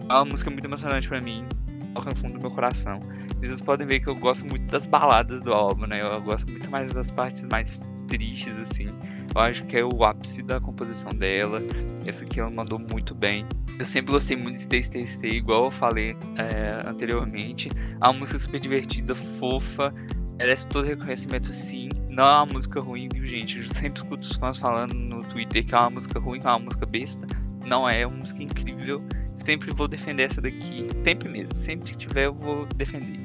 [0.08, 1.46] É uma música muito emocionante para mim,
[1.94, 3.00] toca no fundo do meu coração.
[3.40, 6.02] Vocês podem ver que eu gosto muito das baladas do álbum, né?
[6.02, 8.86] Eu gosto muito mais das partes mais tristes, assim.
[9.34, 11.62] Eu acho que é o ápice da composição dela.
[12.04, 13.46] Essa aqui ela mandou muito bem.
[13.78, 17.70] Eu sempre gostei muito de Stay, Stay, Stay, igual eu falei é, anteriormente.
[18.00, 19.92] É uma música super divertida, fofa,
[20.38, 21.88] merece todo reconhecimento sim.
[22.08, 23.58] Não é uma música ruim, viu, gente?
[23.58, 26.50] Eu sempre escuto os fãs falando no Twitter que é uma música ruim, que é
[26.50, 27.26] uma música besta.
[27.64, 29.02] Não é, é uma música incrível.
[29.34, 30.86] Sempre vou defender essa daqui.
[31.04, 31.58] Sempre mesmo.
[31.58, 33.20] Sempre que tiver, eu vou defender.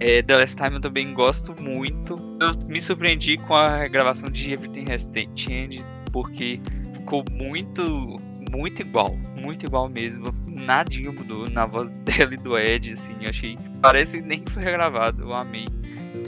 [0.00, 2.16] É, The Last Time eu também gosto muito.
[2.40, 6.60] Eu me surpreendi com a gravação de Everything Has Changed, porque
[6.94, 8.16] ficou muito,
[8.52, 9.16] muito igual.
[9.40, 10.32] Muito igual mesmo.
[10.46, 13.26] Nadinha mudou na voz dela e do Ed, assim.
[13.26, 13.58] Achei.
[13.82, 15.22] Parece nem foi regravado.
[15.22, 15.66] Eu amei.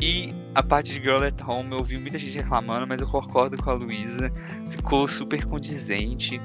[0.03, 3.57] E a parte de Girl at Home, eu ouvi muita gente reclamando, mas eu concordo
[3.57, 4.33] com a Luísa.
[4.69, 6.41] Ficou super condizente.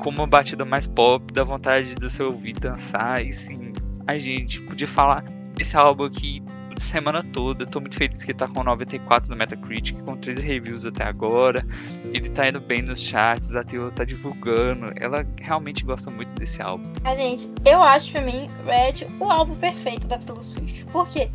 [0.00, 3.24] Com uma batida mais pop, dá vontade de você ouvir dançar.
[3.24, 3.72] E sim,
[4.06, 6.42] a gente podia falar desse álbum aqui
[6.80, 7.66] semana toda.
[7.66, 11.66] Tô muito feliz que ele tá com 94 no Metacritic, com 13 reviews até agora.
[12.12, 14.92] Ele tá indo bem nos charts, a Taylor tá divulgando.
[14.96, 16.90] Ela realmente gosta muito desse álbum.
[17.04, 20.84] A gente, eu acho pra mim, Red, o álbum perfeito da Taylor Swift.
[20.86, 21.30] Por quê?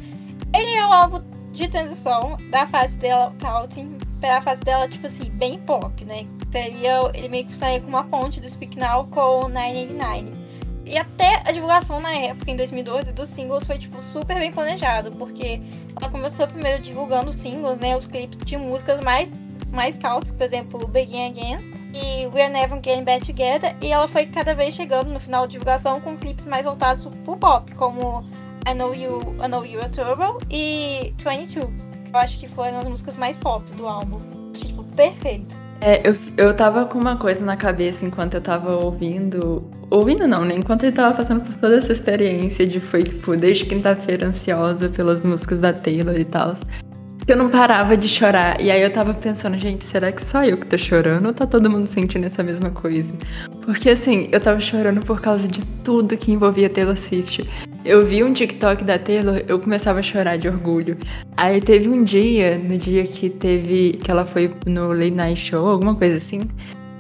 [0.54, 5.30] Ele é um álbum de transição da fase dela, Counting, pra fase dela, tipo assim,
[5.32, 6.26] bem pop, né?
[6.52, 10.43] Seria, ele meio que saiu com uma ponte do Speak Now com 989.
[10.86, 15.12] E até a divulgação na época, em 2012, dos singles foi, tipo, super bem planejado,
[15.12, 15.62] porque
[16.00, 19.42] ela começou primeiro divulgando os singles, né, os clipes de músicas mais,
[19.72, 21.58] mais calços, por exemplo, Begin Again
[21.94, 25.48] e We're Never Getting Back Together, e ela foi cada vez chegando no final da
[25.48, 28.26] divulgação com clipes mais voltados pro pop, como
[28.68, 32.88] I Know You, I Know You're Trouble e 22, que eu acho que foram as
[32.88, 34.20] músicas mais pop do álbum.
[34.52, 35.63] Tipo, perfeito.
[35.86, 39.70] É, eu, eu tava com uma coisa na cabeça enquanto eu tava ouvindo.
[39.90, 40.56] Ouvindo não, né?
[40.56, 45.26] Enquanto eu tava passando por toda essa experiência de foi, tipo, desde quinta-feira ansiosa pelas
[45.26, 46.54] músicas da Taylor e tal.
[47.28, 48.62] Eu não parava de chorar.
[48.62, 51.46] E aí eu tava pensando, gente, será que só eu que tô chorando ou tá
[51.46, 53.14] todo mundo sentindo essa mesma coisa?
[53.66, 57.46] Porque assim, eu tava chorando por causa de tudo que envolvia Taylor Swift.
[57.86, 60.98] Eu vi um TikTok da Taylor, eu começava a chorar de orgulho.
[61.36, 64.00] Aí teve um dia, no dia que teve.
[64.02, 66.48] que ela foi no Late Night Show, alguma coisa assim.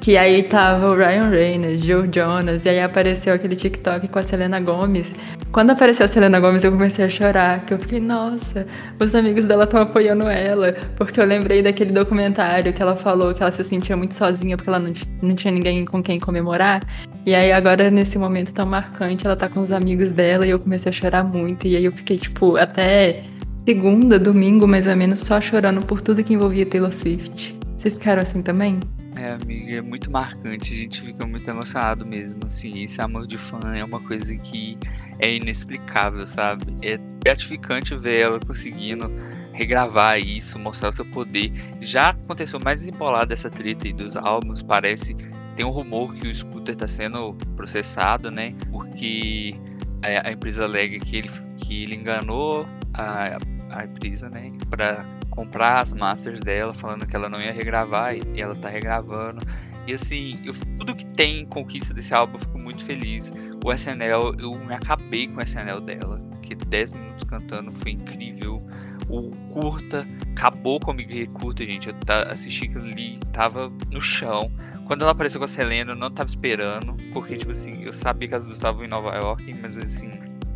[0.03, 4.21] Que aí tava o Ryan Reynolds, Joe Jonas, e aí apareceu aquele TikTok com a
[4.21, 5.15] Selena Gomez.
[5.49, 8.67] Quando apareceu a Selena Gomez, eu comecei a chorar, que eu fiquei, nossa,
[8.99, 10.73] os amigos dela estão apoiando ela.
[10.97, 14.69] Porque eu lembrei daquele documentário que ela falou que ela se sentia muito sozinha porque
[14.69, 16.81] ela não, não tinha ninguém com quem comemorar.
[17.25, 20.59] E aí agora, nesse momento tão marcante, ela tá com os amigos dela e eu
[20.59, 21.65] comecei a chorar muito.
[21.65, 23.23] E aí eu fiquei, tipo, até
[23.65, 27.57] segunda, domingo, mais ou menos, só chorando por tudo que envolvia Taylor Swift.
[27.77, 28.81] Vocês ficaram assim também?
[29.15, 33.37] É, amiga, é muito marcante, a gente fica muito emocionado mesmo, assim, esse amor de
[33.37, 34.77] fã é uma coisa que
[35.19, 36.75] é inexplicável, sabe?
[36.81, 39.11] É gratificante ver ela conseguindo
[39.53, 41.51] regravar isso, mostrar seu poder.
[41.79, 45.15] Já aconteceu mais desembolado essa treta aí dos álbuns, parece.
[45.55, 48.55] Tem um rumor que o Scooter está sendo processado, né?
[48.71, 49.55] Porque
[50.01, 53.37] a, a, empresa alega que ele, que ele enganou a,
[53.69, 54.51] a empresa, né?
[54.71, 59.41] Para comprar as masters dela, falando que ela não ia regravar e ela tá regravando.
[59.85, 63.31] E assim, eu, tudo que tem conquista desse álbum, eu fico muito feliz.
[63.65, 68.65] O SNL, eu me acabei com o SNL dela, que 10 minutos cantando foi incrível.
[69.09, 71.89] O curta acabou comigo de curta, gente.
[71.89, 71.95] Eu
[72.29, 74.51] assisti aquilo ali, tava no chão.
[74.87, 78.29] Quando ela apareceu com a Selena, eu não tava esperando, porque, tipo assim, eu sabia
[78.29, 80.11] que as duas estavam em Nova York, mas assim,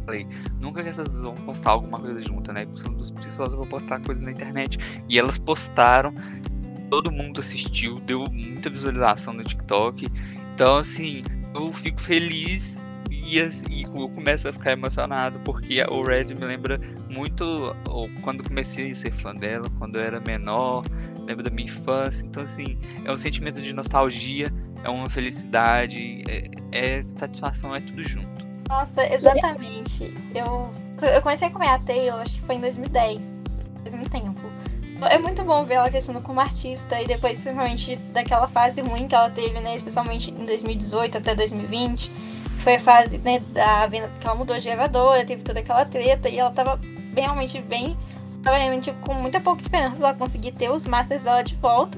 [0.08, 0.26] falei,
[0.60, 2.66] nunca que essas duas vão postar alguma coisa junto, né?
[2.76, 4.80] São duas pessoas vão postar coisa na internet.
[5.08, 6.14] E elas postaram,
[6.90, 10.08] todo mundo assistiu, deu muita visualização no TikTok.
[10.54, 11.22] Então, assim,
[11.54, 16.80] eu fico feliz e, assim, eu começo a ficar emocionado, porque o Red me lembra
[17.10, 17.76] muito
[18.22, 20.86] quando comecei a ser fã dela, quando eu era menor,
[21.26, 22.26] lembra da minha infância.
[22.26, 24.52] Então, assim, é um sentimento de nostalgia,
[24.84, 28.37] é uma felicidade, é, é satisfação, é tudo junto.
[28.70, 30.14] Nossa, exatamente.
[30.36, 33.34] Eu, eu comecei a comer a Taylor, acho que foi em 2010.
[33.84, 34.42] Faz muito tempo.
[35.10, 39.14] É muito bom ver ela crescendo como artista e depois, principalmente, daquela fase ruim que
[39.14, 39.76] ela teve, né?
[39.76, 42.12] Especialmente em 2018 até 2020.
[42.60, 46.28] Foi a fase, né, da venda que ela mudou de gravadora, teve toda aquela treta
[46.28, 46.80] e ela tava
[47.16, 47.96] realmente bem.
[48.44, 51.98] Tava realmente com muita pouca esperança ela conseguir ter os masters dela de volta.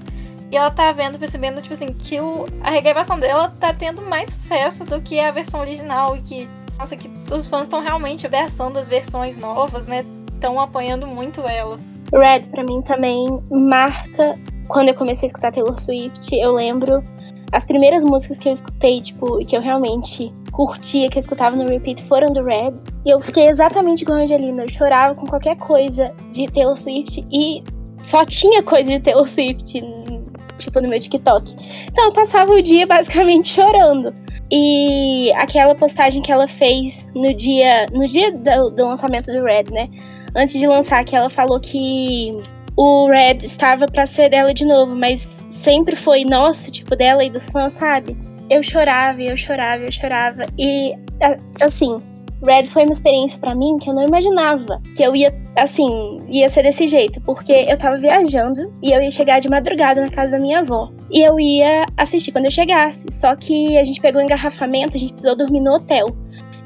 [0.51, 4.29] E ela tá vendo, percebendo, tipo assim, que o, a regravação dela tá tendo mais
[4.29, 6.17] sucesso do que a versão original.
[6.17, 10.05] E que, nossa, que os fãs estão realmente abraçando as versões novas, né?
[10.33, 11.77] Estão apoiando muito ela.
[12.13, 14.39] Red, para mim, também marca.
[14.69, 17.03] Quando eu comecei a escutar Taylor Swift, eu lembro
[17.51, 21.67] as primeiras músicas que eu escutei, tipo, que eu realmente curtia, que eu escutava no
[21.67, 22.73] repeat, foram do Red.
[23.05, 24.63] E eu fiquei exatamente igual a Angelina.
[24.63, 27.61] Eu chorava com qualquer coisa de Taylor Swift e
[28.05, 29.81] só tinha coisa de Taylor Swift
[30.59, 31.55] tipo, no meu TikTok.
[31.91, 34.13] Então eu passava o dia basicamente chorando.
[34.51, 39.65] E aquela postagem que ela fez no dia, no dia do, do lançamento do Red,
[39.71, 39.89] né?
[40.35, 42.35] Antes de lançar, que ela falou que
[42.75, 47.29] o Red estava para ser dela de novo, mas sempre foi nosso, tipo, dela e
[47.29, 48.17] dos fãs, sabe?
[48.49, 50.45] Eu chorava, eu chorava, eu chorava.
[50.57, 50.95] E,
[51.61, 51.97] assim,
[52.41, 56.47] Red foi uma experiência para mim que eu não imaginava que eu ia, assim, ia
[56.49, 60.31] ser desse jeito, porque eu tava viajando e eu ia chegar de madrugada na casa
[60.31, 60.91] da minha avó.
[61.11, 64.99] E eu ia assistir quando eu chegasse, só que a gente pegou um engarrafamento, a
[64.99, 66.07] gente precisou dormir no hotel.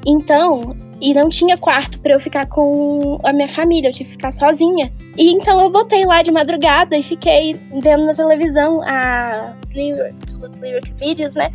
[0.06, 4.16] Então, e não tinha quarto para eu ficar com a minha família, eu tive que
[4.16, 4.92] ficar sozinha.
[5.16, 10.14] E então eu botei lá de madrugada e fiquei vendo na televisão a lyric,
[10.60, 11.50] lyric videos, né?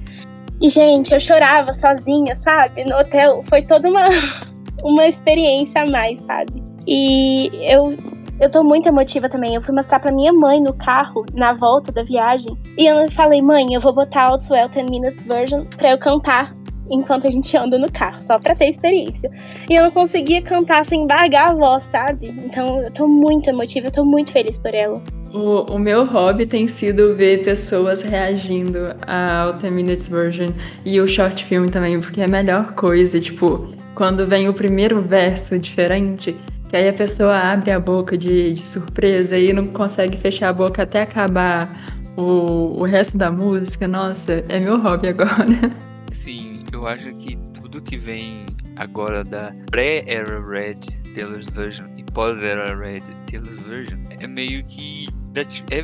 [0.62, 2.84] E, gente, eu chorava sozinha, sabe?
[2.84, 3.44] No hotel.
[3.48, 4.06] Foi toda uma,
[4.84, 6.62] uma experiência a mais, sabe?
[6.86, 7.96] E eu,
[8.40, 9.56] eu tô muito emotiva também.
[9.56, 12.58] Eu fui mostrar pra minha mãe no carro, na volta da viagem.
[12.78, 16.54] E eu falei, mãe, eu vou botar Outswell 10 Minutes Version pra eu cantar
[16.92, 19.30] enquanto a gente anda no carro, só pra ter experiência.
[19.70, 22.30] E eu não conseguia cantar sem embargar a voz, sabe?
[22.30, 25.02] Então eu tô muito emotiva, eu tô muito feliz por ela.
[25.34, 30.50] O, o meu hobby tem sido ver pessoas reagindo ao 10 Minutes Version
[30.84, 35.02] e o short film também, porque é a melhor coisa, tipo, quando vem o primeiro
[35.02, 36.36] verso diferente,
[36.70, 40.54] que aí a pessoa abre a boca de, de surpresa e não consegue fechar a
[40.54, 43.88] boca até acabar o, o resto da música.
[43.88, 45.46] Nossa, é meu hobby agora.
[46.12, 48.46] Sim, eu acho que tudo que vem
[48.78, 50.80] agora da pré-era Red
[51.14, 55.80] Taylor's Version e pós-era Red Taylor's Version é meio que é,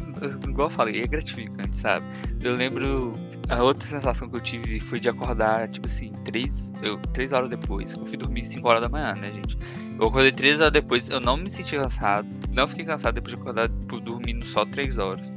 [0.50, 2.06] igual eu falei, é gratificante, sabe?
[2.42, 3.14] Eu lembro.
[3.48, 7.50] A outra sensação que eu tive foi de acordar, tipo assim, três, eu, três horas
[7.50, 7.94] depois.
[7.94, 9.58] Eu fui dormir 5 horas da manhã, né, gente?
[10.00, 12.28] Eu acordei três horas depois, eu não me senti cansado.
[12.52, 15.32] Não fiquei cansado depois de acordar, tipo, dormindo só três horas.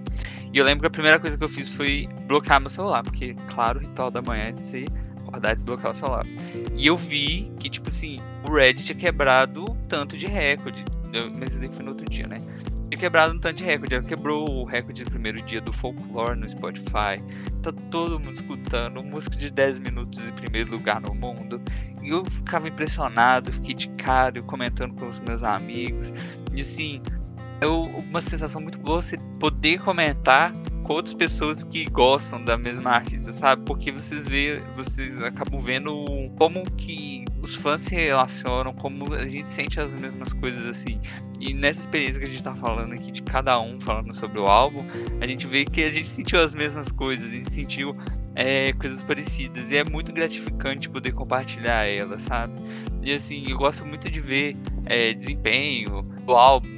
[0.53, 3.35] E eu lembro que a primeira coisa que eu fiz foi bloquear meu celular, porque,
[3.53, 6.27] claro, o ritual da manhã é de ser acordar e desbloquear o celular.
[6.75, 10.83] E eu vi que, tipo assim, o Reddit tinha quebrado tanto de recorde.
[11.39, 12.41] Mas isso foi no outro dia, né?
[12.89, 13.95] Tinha quebrado um tanto de recorde.
[13.95, 17.23] Ela quebrou o recorde do primeiro dia do folklore no Spotify.
[17.63, 21.61] Tá todo mundo escutando música de 10 minutos em primeiro lugar no mundo.
[22.03, 26.13] E eu ficava impressionado, fiquei de cara, comentando com os meus amigos.
[26.55, 27.03] E assim,
[27.61, 30.53] é uma sensação muito boa você poder comentar
[30.89, 33.63] com outras pessoas que gostam da mesma artista, sabe?
[33.67, 36.05] Porque vocês vê, vocês acabam vendo
[36.39, 40.99] como que os fãs se relacionam, como a gente sente as mesmas coisas assim.
[41.39, 44.47] E nessa experiência que a gente tá falando aqui de cada um falando sobre o
[44.47, 44.83] álbum,
[45.21, 47.95] a gente vê que a gente sentiu as mesmas coisas, a gente sentiu
[48.35, 49.71] é, coisas parecidas.
[49.71, 52.55] E é muito gratificante poder compartilhar elas, sabe?
[53.03, 54.57] E assim, eu gosto muito de ver
[54.87, 56.08] é, desempenho,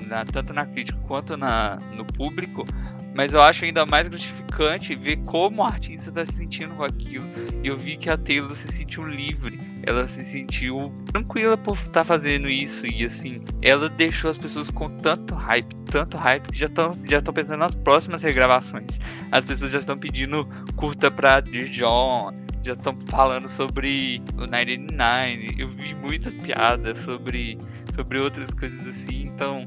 [0.07, 0.25] né?
[0.33, 2.67] tanto na crítica quanto na, no público,
[3.15, 7.25] mas eu acho ainda mais gratificante ver como o artista está se sentindo com aquilo.
[7.63, 11.91] E eu vi que a Taylor se sentiu livre, ela se sentiu tranquila por estar
[11.91, 12.87] tá fazendo isso.
[12.87, 17.21] E assim, ela deixou as pessoas com tanto hype, tanto hype, que já estão já
[17.21, 19.01] pensando nas próximas regravações.
[19.33, 22.33] As pessoas já estão pedindo curta pra Dear John,
[22.63, 25.55] já estão falando sobre o 99.
[25.59, 27.59] Eu vi muita piada sobre,
[27.95, 29.20] sobre outras coisas assim.
[29.41, 29.65] Então,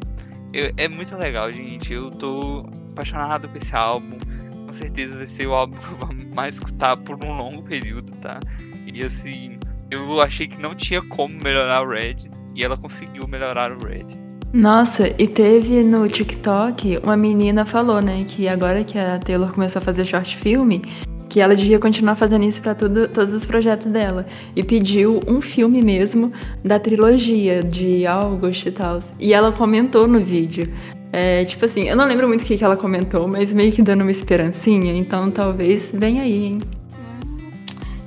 [0.54, 1.92] eu, é muito legal, gente.
[1.92, 4.18] Eu tô apaixonado com esse álbum.
[4.68, 8.16] Com certeza vai ser o álbum que eu vou mais escutar por um longo período,
[8.18, 8.40] tá?
[8.86, 9.58] E assim,
[9.90, 12.18] eu achei que não tinha como melhorar o Red.
[12.54, 14.06] E ela conseguiu melhorar o Red.
[14.54, 19.82] Nossa, e teve no TikTok uma menina falou, né, que agora que a Taylor começou
[19.82, 20.84] a fazer short filme,
[21.34, 24.24] que ela devia continuar fazendo isso para todos os projetos dela.
[24.56, 26.32] E pediu um filme mesmo
[26.64, 29.00] da trilogia de August e tal.
[29.20, 30.72] E ela comentou no vídeo.
[31.12, 33.82] É, tipo assim, eu não lembro muito o que, que ela comentou, mas meio que
[33.82, 36.60] dando uma esperancinha, então talvez venha aí, hein?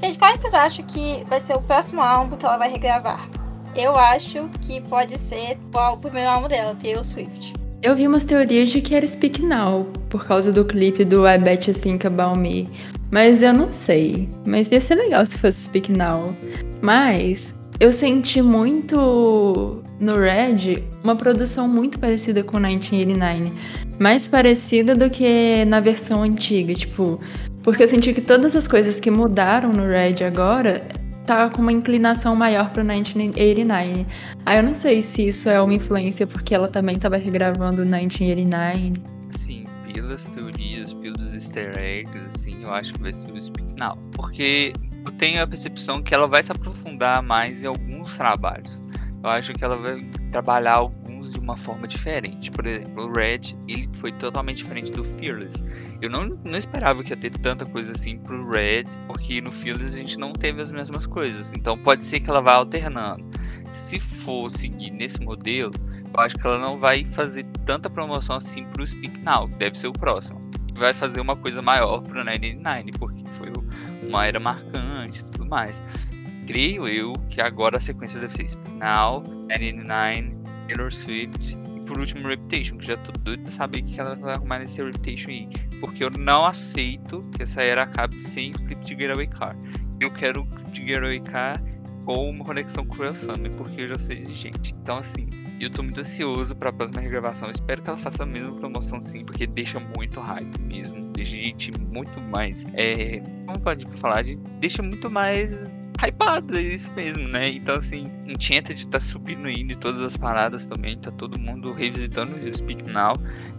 [0.01, 3.29] Gente, qual vocês acham que vai ser o próximo álbum que ela vai regravar?
[3.75, 7.55] Eu acho que pode ser o primeiro álbum dela, Taylor Swift.
[7.83, 11.39] Eu vi umas teorias de que era Speak Now, por causa do clipe do I
[11.39, 12.69] Bet You Think About Me.
[13.11, 14.29] Mas eu não sei.
[14.47, 16.37] Mas ia ser legal se fosse Speak Now.
[16.81, 23.53] Mas eu senti muito no Red uma produção muito parecida com 1989.
[23.99, 27.21] Mais parecida do que na versão antiga, tipo.
[27.63, 30.87] Porque eu senti que todas as coisas que mudaram no Red agora
[31.27, 34.07] tá com uma inclinação maior pro 1989.
[34.45, 38.95] Aí eu não sei se isso é uma influência porque ela também tava regravando 1989.
[39.31, 43.97] Sim, pelas teorias, pelos easter eggs, assim, eu acho que vai ser o Speak Now.
[44.13, 44.73] Porque
[45.05, 48.83] eu tenho a percepção que ela vai se aprofundar mais em alguns trabalhos.
[49.23, 52.51] Eu acho que ela vai trabalhar alguns de uma forma diferente.
[52.51, 55.63] Por exemplo, o Red, ele foi totalmente diferente do Fearless.
[56.03, 59.95] Eu não, não esperava que ia ter tanta coisa assim pro Red, porque no Fearless
[59.95, 61.53] a gente não teve as mesmas coisas.
[61.53, 63.25] Então pode ser que ela vá alternando.
[63.71, 65.73] Se for seguir nesse modelo,
[66.13, 69.79] eu acho que ela não vai fazer tanta promoção assim pro Speak Now, que deve
[69.79, 70.46] ser o próximo.
[70.77, 73.51] Vai fazer uma coisa maior pro 99, porque foi
[74.03, 75.83] uma era marcante e tudo mais.
[76.47, 80.37] Creio eu que agora a sequência deve ser Now, 99,
[80.69, 84.15] Taylor Swift e por último Reputation, que já tô doido pra saber o que ela
[84.15, 85.49] vai arrumar nesse Reputation aí.
[85.81, 89.57] Porque eu não aceito que essa era acabe sem o clipe de Getaway Car.
[89.99, 91.63] Eu quero o clipe de Getaway Car
[92.05, 94.75] com uma conexão com o Summer, porque eu já sou exigente.
[94.81, 95.29] Então, assim,
[95.61, 97.51] eu tô muito ansioso pra próxima regravação.
[97.51, 101.13] espero que ela faça a mesma promoção sim, porque deixa muito hype mesmo.
[101.19, 102.65] Gente muito mais.
[102.75, 104.25] É, como pode falar?
[104.61, 105.51] Deixa muito mais
[105.99, 107.49] hypado, é isso mesmo, né?
[107.49, 112.37] Então, assim, Enchanted tá subindo indo em todas as paradas também, tá todo mundo revisitando
[112.37, 113.15] o Speak Now.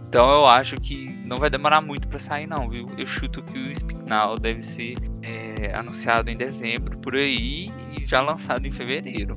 [0.08, 2.86] Então, eu acho que não vai demorar muito para sair, não, viu?
[2.96, 8.06] Eu chuto que o Speak Now deve ser é, anunciado em dezembro, por aí, e
[8.06, 9.36] já lançado em fevereiro.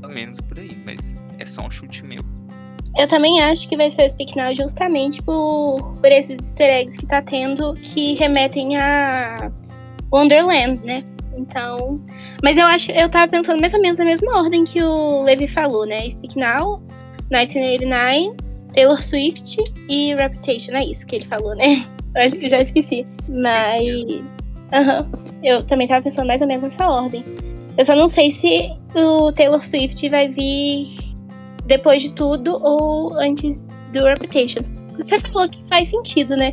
[0.00, 2.22] Pelo menos por aí, mas é só um chute meu.
[2.98, 6.96] Eu também acho que vai ser o Speak Now justamente por, por esses easter eggs
[6.96, 9.50] que tá tendo que remetem a
[10.12, 11.04] Wonderland, né?
[11.36, 12.00] Então.
[12.42, 15.46] Mas eu acho eu tava pensando mais ou menos na mesma ordem que o Levi
[15.46, 16.08] falou, né?
[16.10, 16.82] Speak Now,
[17.30, 18.36] 1989,
[18.74, 19.56] Taylor Swift
[19.88, 20.72] e Reputation.
[20.72, 21.86] É isso que ele falou, né?
[22.14, 23.06] Eu já esqueci.
[23.28, 23.82] Mas.
[24.72, 25.38] Uhum.
[25.42, 27.24] Eu também tava pensando mais ou menos nessa ordem.
[27.78, 31.09] Eu só não sei se o Taylor Swift vai vir
[31.70, 34.58] depois de tudo ou antes do Reputation.
[34.96, 36.52] Você falou que faz sentido, né?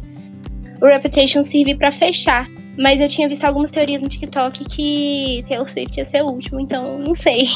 [0.79, 2.47] O Reputation serve para fechar.
[2.77, 6.59] Mas eu tinha visto algumas teorias no TikTok que Taylor Swift ia ser o último,
[6.59, 7.47] então não sei.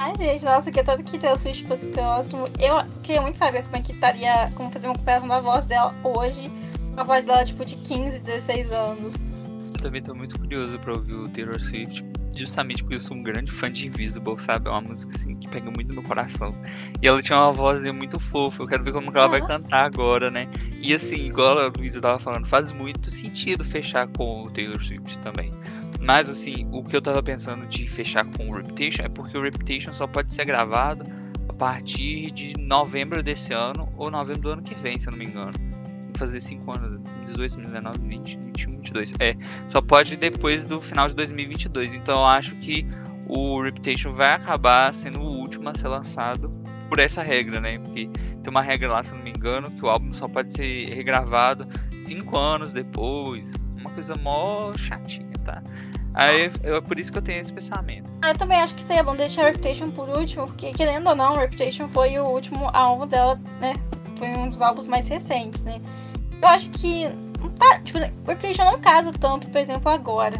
[0.00, 2.48] Ai, gente, nossa, que tanto que Taylor Swift fosse próximo.
[2.58, 5.94] Eu queria muito saber como é que estaria, como fazer uma comparação da voz dela
[6.02, 6.50] hoje.
[6.96, 9.14] A voz dela, tipo, de 15, 16 anos.
[9.74, 12.04] Eu também tô muito curioso pra ouvir o Taylor Swift
[12.38, 14.68] justamente porque eu sou um grande fã de Invisible, sabe?
[14.68, 16.52] É uma música assim que pega muito no meu coração.
[17.00, 19.84] E ela tinha uma voz muito fofa, eu quero ver como que ela vai cantar
[19.84, 20.48] agora, né?
[20.80, 25.18] E assim, igual a Luísa tava falando, faz muito sentido fechar com o Taylor Swift
[25.18, 25.50] também.
[26.00, 29.42] Mas assim, o que eu tava pensando de fechar com o Reputation é porque o
[29.42, 31.04] Reputation só pode ser gravado
[31.48, 35.18] a partir de novembro desse ano ou novembro do ano que vem, se eu não
[35.18, 35.75] me engano
[36.16, 39.14] fazer 5 anos, 18, 19, 20, 21, 22.
[39.18, 39.36] É,
[39.68, 41.94] só pode depois do final de 2022.
[41.94, 42.86] Então eu acho que
[43.28, 46.50] o Reputation vai acabar sendo o último a ser lançado
[46.88, 47.78] por essa regra, né?
[47.78, 50.94] Porque tem uma regra lá, se não me engano, que o álbum só pode ser
[50.94, 51.66] regravado
[52.00, 53.52] 5 anos depois.
[53.76, 55.62] Uma coisa mó chatinha, tá?
[56.14, 58.10] Aí é por isso que eu tenho esse pensamento.
[58.22, 61.36] Ah, eu também acho que seria bom deixar Reputation por último, porque querendo ou não,
[61.36, 63.74] Reputation foi o último álbum dela, né?
[64.16, 65.78] Foi um dos álbuns mais recentes, né?
[66.40, 67.08] Eu acho que.
[67.58, 70.36] Tá, tipo, Reputation não casa tanto, por exemplo, agora.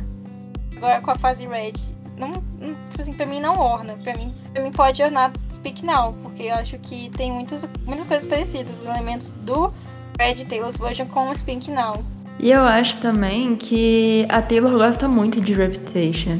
[0.76, 1.74] Agora com a fase Red.
[2.16, 3.94] Não, não, tipo assim, pra mim não orna.
[4.02, 8.06] Pra mim, pra mim pode ornar Speak Now, porque eu acho que tem muitos, muitas
[8.06, 9.72] coisas parecidas, os elementos do
[10.18, 12.02] Red Taylor's Version com o Speak Now.
[12.38, 16.38] E eu acho também que a Taylor gosta muito de Reputation.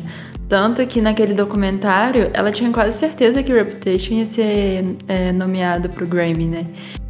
[0.48, 6.06] Tanto que naquele documentário ela tinha quase certeza que Reputation ia ser é, nomeado pro
[6.06, 6.66] Grammy, né?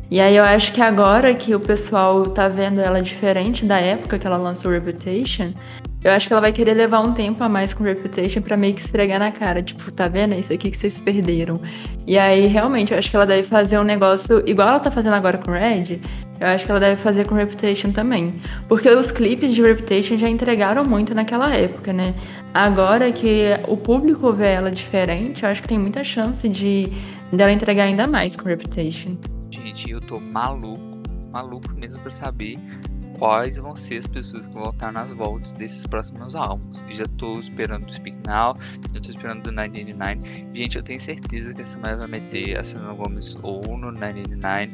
[0.08, 4.18] E aí eu acho que agora que o pessoal tá vendo ela diferente da época
[4.18, 5.52] que ela lançou Reputation,
[6.04, 8.72] eu acho que ela vai querer levar um tempo a mais com Reputation para meio
[8.72, 10.34] que esfregar na cara, tipo, tá vendo?
[10.34, 11.60] É isso aqui que vocês perderam.
[12.06, 15.14] E aí, realmente, eu acho que ela deve fazer um negócio igual ela tá fazendo
[15.14, 16.00] agora com Red,
[16.38, 18.40] eu acho que ela deve fazer com Reputation também.
[18.68, 22.14] Porque os clipes de Reputation já entregaram muito naquela época, né?
[22.54, 26.88] Agora que o público vê ela diferente, eu acho que tem muita chance de
[27.32, 29.16] dela entregar ainda mais com Reputation.
[29.66, 31.02] Gente, eu tô maluco,
[31.32, 32.56] maluco mesmo pra saber
[33.18, 36.80] quais vão ser as pessoas que vão estar nas voltas desses próximos álbuns.
[36.90, 38.56] Já tô esperando do Speak Now,
[38.94, 40.54] já tô esperando do 999.
[40.54, 44.70] Gente, eu tenho certeza que essa mulher vai meter a Selena Gomes ou no 999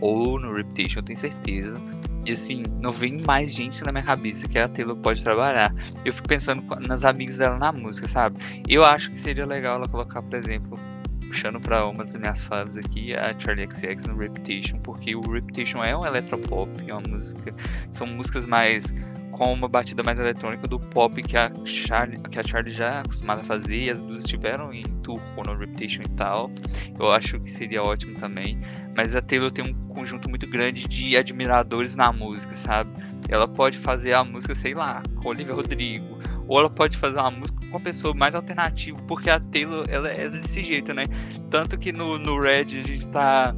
[0.00, 1.80] ou no Reputation, eu tenho certeza.
[2.24, 5.74] E assim, não vem mais gente na minha cabeça que a Taylor pode trabalhar.
[6.04, 8.38] Eu fico pensando nas amigas dela na música, sabe?
[8.68, 10.78] Eu acho que seria legal ela colocar, por exemplo,
[11.36, 15.84] puxando para uma das minhas fases aqui, a Charlie XX no Reputation, porque o Reputation
[15.84, 17.54] é um eletropop, é uma música,
[17.92, 18.94] são músicas mais
[19.32, 22.98] com uma batida mais eletrônica do pop que a Charlie, que a Charlie já é
[23.00, 26.50] acostumada a fazer, e as duas estiveram em tour no Reputation e tal.
[26.98, 28.58] Eu acho que seria ótimo também,
[28.96, 32.88] mas a Taylor tem um conjunto muito grande de admiradores na música, sabe?
[33.28, 36.16] Ela pode fazer a música, sei lá, com Olivia Rodrigo,
[36.48, 40.08] ou ela pode fazer uma música com uma pessoa mais alternativa, porque a Taylor ela
[40.08, 41.06] é desse jeito, né?
[41.50, 43.54] Tanto que no, no Red a gente tá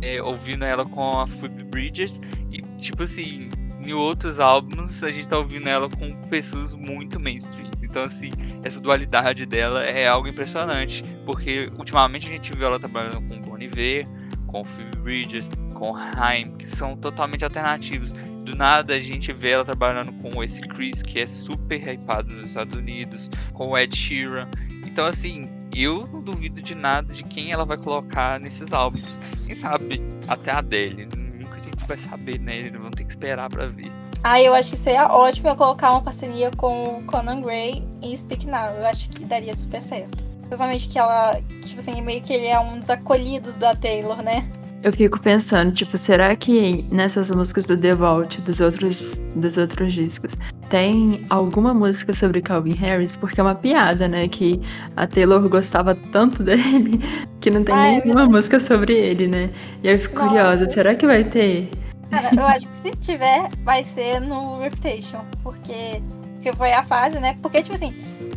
[0.00, 2.20] é, ouvindo ela com a Phoebe Bridges
[2.52, 3.48] e tipo assim,
[3.80, 7.70] em outros álbuns a gente tá ouvindo ela com pessoas muito mainstream.
[7.82, 8.32] Então assim,
[8.62, 13.58] essa dualidade dela é algo impressionante, porque ultimamente a gente viu ela trabalhando com Bon
[13.58, 14.06] Iver,
[14.46, 18.14] com Phoebe Bridges, com Haim, que são totalmente alternativos
[18.44, 22.48] do nada a gente vê ela trabalhando com esse Chris, que é super hypado nos
[22.48, 24.48] Estados Unidos, com o Ed Sheeran.
[24.86, 29.18] Então, assim, eu não duvido de nada de quem ela vai colocar nesses álbuns.
[29.46, 31.06] Quem sabe até a Adele.
[31.06, 32.58] Nunca a gente vai saber, né?
[32.58, 33.90] Eles vão ter que esperar pra ver.
[34.22, 38.46] Ah, eu acho que seria ótimo eu colocar uma parceria com Conan Gray em Speak
[38.46, 38.70] Now.
[38.70, 40.22] Eu acho que daria super certo.
[40.42, 44.48] Principalmente que ela, tipo assim, meio que ele é um dos acolhidos da Taylor, né?
[44.84, 49.94] Eu fico pensando, tipo, será que nessas músicas do The Vault, dos outros, dos outros
[49.94, 50.32] discos,
[50.68, 53.16] tem alguma música sobre Calvin Harris?
[53.16, 54.28] Porque é uma piada, né?
[54.28, 54.60] Que
[54.94, 57.00] a Taylor gostava tanto dele
[57.40, 59.48] que não tem ah, é nenhuma é música sobre ele, né?
[59.82, 60.28] E eu fico Nossa.
[60.28, 61.70] curiosa, será que vai ter?
[62.10, 65.24] Cara, eu acho que se tiver, vai ser no Reputation.
[65.42, 66.02] Porque,
[66.34, 67.38] porque foi a fase, né?
[67.40, 67.94] Porque, tipo assim,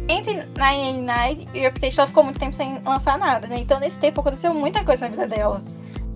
[0.07, 3.59] entre 989 e Reputation ela ficou muito tempo sem lançar nada, né?
[3.59, 5.61] Então nesse tempo aconteceu muita coisa na vida dela.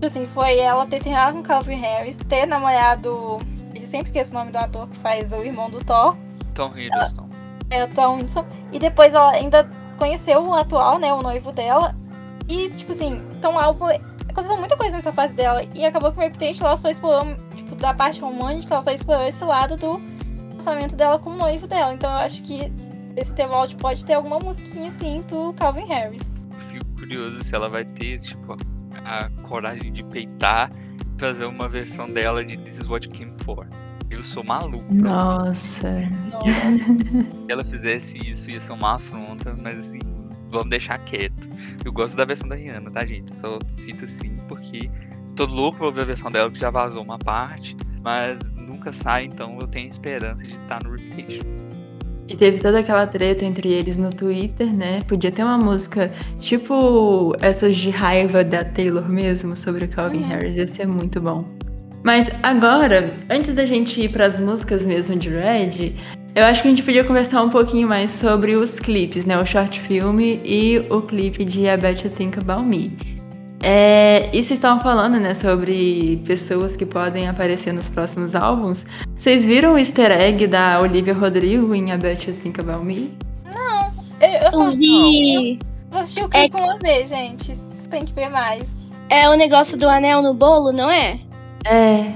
[0.02, 3.38] Tipo assim, foi ela ter terminado com Calvin Harris, ter namorado.
[3.72, 6.16] Eu sempre esqueço o nome do ator que faz o irmão do Thor.
[6.56, 7.28] Tom Hiddleston.
[7.70, 8.44] É, o Tom Hiddleston.
[8.72, 11.12] E depois ela ainda conheceu o atual, né?
[11.12, 11.94] O noivo dela.
[12.48, 13.86] E, tipo assim, então algo.
[14.28, 15.62] Aconteceu muita coisa nessa fase dela.
[15.72, 19.24] E acabou que o Reputation ela só explorou, tipo, da parte romântica, ela só explorou
[19.24, 20.02] esse lado do
[20.50, 21.94] lançamento dela com o noivo dela.
[21.94, 22.72] Então eu acho que
[23.14, 26.40] esse The Vault pode ter alguma musiquinha assim do Calvin Harris.
[26.66, 28.56] Fico curioso se ela vai ter, tipo,
[29.04, 33.66] a coragem de peitar e fazer uma versão dela de This Is What Came For.
[34.10, 34.92] Eu sou maluco.
[34.92, 36.02] Nossa.
[37.46, 40.00] Se ela fizesse isso, ia ser uma afronta, mas assim,
[40.50, 41.48] vamos deixar quieto.
[41.84, 43.34] Eu gosto da versão da Rihanna, tá, gente?
[43.34, 44.90] Só cito assim, porque
[45.34, 49.24] tô louco pra ver a versão dela, que já vazou uma parte, mas nunca sai,
[49.24, 51.42] então eu tenho esperança de estar no Reputation.
[52.28, 55.02] E teve toda aquela treta entre eles no Twitter, né?
[55.06, 60.28] Podia ter uma música tipo essas de raiva da Taylor mesmo sobre o Calvin uhum.
[60.28, 61.44] Harris, ia ser muito bom.
[62.02, 65.94] Mas agora, antes da gente ir para as músicas mesmo de Red,
[66.34, 69.36] eu acho que a gente podia conversar um pouquinho mais sobre os clipes, né?
[69.36, 73.11] O short filme e o clipe de I Bet You Think About Me.
[73.62, 78.84] É, e vocês estavam falando, né, sobre pessoas que podem aparecer nos próximos álbuns.
[79.16, 83.16] Vocês viram o easter egg da Olivia Rodrigo em A Bet You Think About Me?
[83.44, 85.60] Não, eu, eu só vi.
[85.92, 86.64] Eu assisti o clipe é...
[86.64, 87.52] uma vez, gente.
[87.88, 88.74] Tem que ver mais.
[89.08, 91.20] É o negócio do anel no bolo, não é?
[91.64, 92.12] É.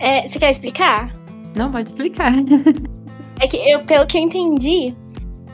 [0.00, 1.12] é você quer explicar?
[1.54, 2.32] Não, pode explicar.
[3.40, 4.92] é que eu, pelo que eu entendi,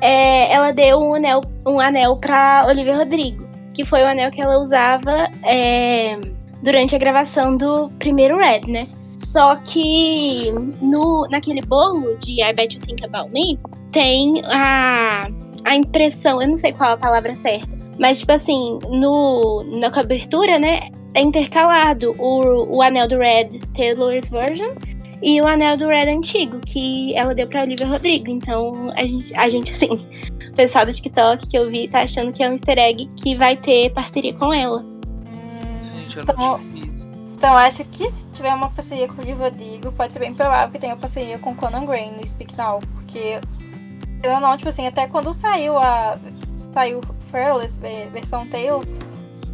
[0.00, 3.43] é, ela deu um anel, um anel pra Olivia Rodrigo,
[3.74, 6.18] que foi o anel que ela usava é,
[6.62, 8.88] durante a gravação do primeiro Red, né?
[9.26, 10.50] Só que
[10.80, 13.58] no, naquele bolo de I Bet You Think About Me
[13.92, 15.28] tem a,
[15.64, 17.68] a impressão, eu não sei qual a palavra certa,
[17.98, 24.28] mas tipo assim, no, na cobertura, né, é intercalado o, o anel do Red Taylor's
[24.28, 24.74] version
[25.24, 28.28] e o anel do Red antigo, que ela deu pra Olivia Rodrigo.
[28.28, 30.06] Então, a gente, a gente assim,
[30.50, 33.34] o pessoal do TikTok que eu vi tá achando que é um easter egg que
[33.34, 34.84] vai ter parceria com ela.
[36.10, 36.60] Então,
[37.34, 40.70] então acho que se tiver uma parceria com o Olivia Rodrigo, pode ser bem provável
[40.70, 42.80] que tenha uma parceria com Conan Gray no Speak Now.
[42.92, 43.40] Porque,
[44.22, 46.18] eu não, tipo assim, até quando saiu a.
[46.74, 47.00] Saiu
[47.30, 47.80] Fearless,
[48.12, 48.84] versão Taylor,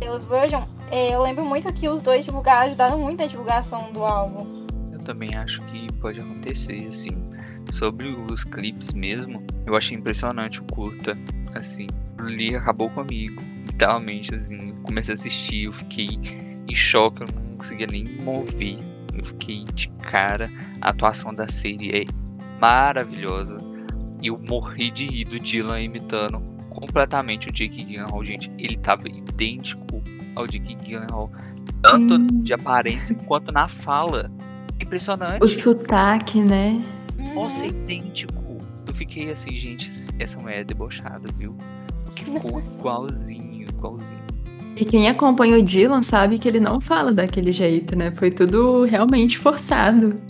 [0.01, 4.05] Taylor's Version, é, eu lembro muito que os dois divulgaram, ajudaram muito na divulgação do
[4.05, 4.60] álbum
[5.01, 7.11] também acho que pode acontecer, assim.
[7.73, 11.17] Sobre os clipes mesmo, eu achei impressionante o curta,
[11.55, 11.87] assim.
[12.19, 14.75] Ali acabou comigo, literalmente, assim.
[14.83, 16.19] Comecei a assistir, eu fiquei
[16.69, 18.79] em choque, eu não conseguia nem mover.
[19.15, 20.51] Eu fiquei de cara.
[20.81, 22.05] A atuação da série é
[22.61, 23.59] maravilhosa.
[24.23, 28.51] E eu morri de rir do Dylan imitando completamente o Jake Gyllenhaal, gente.
[28.59, 30.03] Ele tava idêntico
[30.37, 31.31] ao Jake Gyllenhaal,
[31.83, 34.31] tanto de aparência quanto na fala
[34.85, 35.43] impressionante.
[35.43, 36.81] O sotaque, né?
[37.35, 38.59] Nossa, é idêntico.
[38.87, 41.57] Eu fiquei assim, gente, essa mulher é debochada, viu?
[42.05, 44.21] Porque ficou igualzinho, igualzinho.
[44.77, 48.11] E quem acompanha o Dylan sabe que ele não fala daquele jeito, né?
[48.13, 50.21] Foi tudo realmente forçado.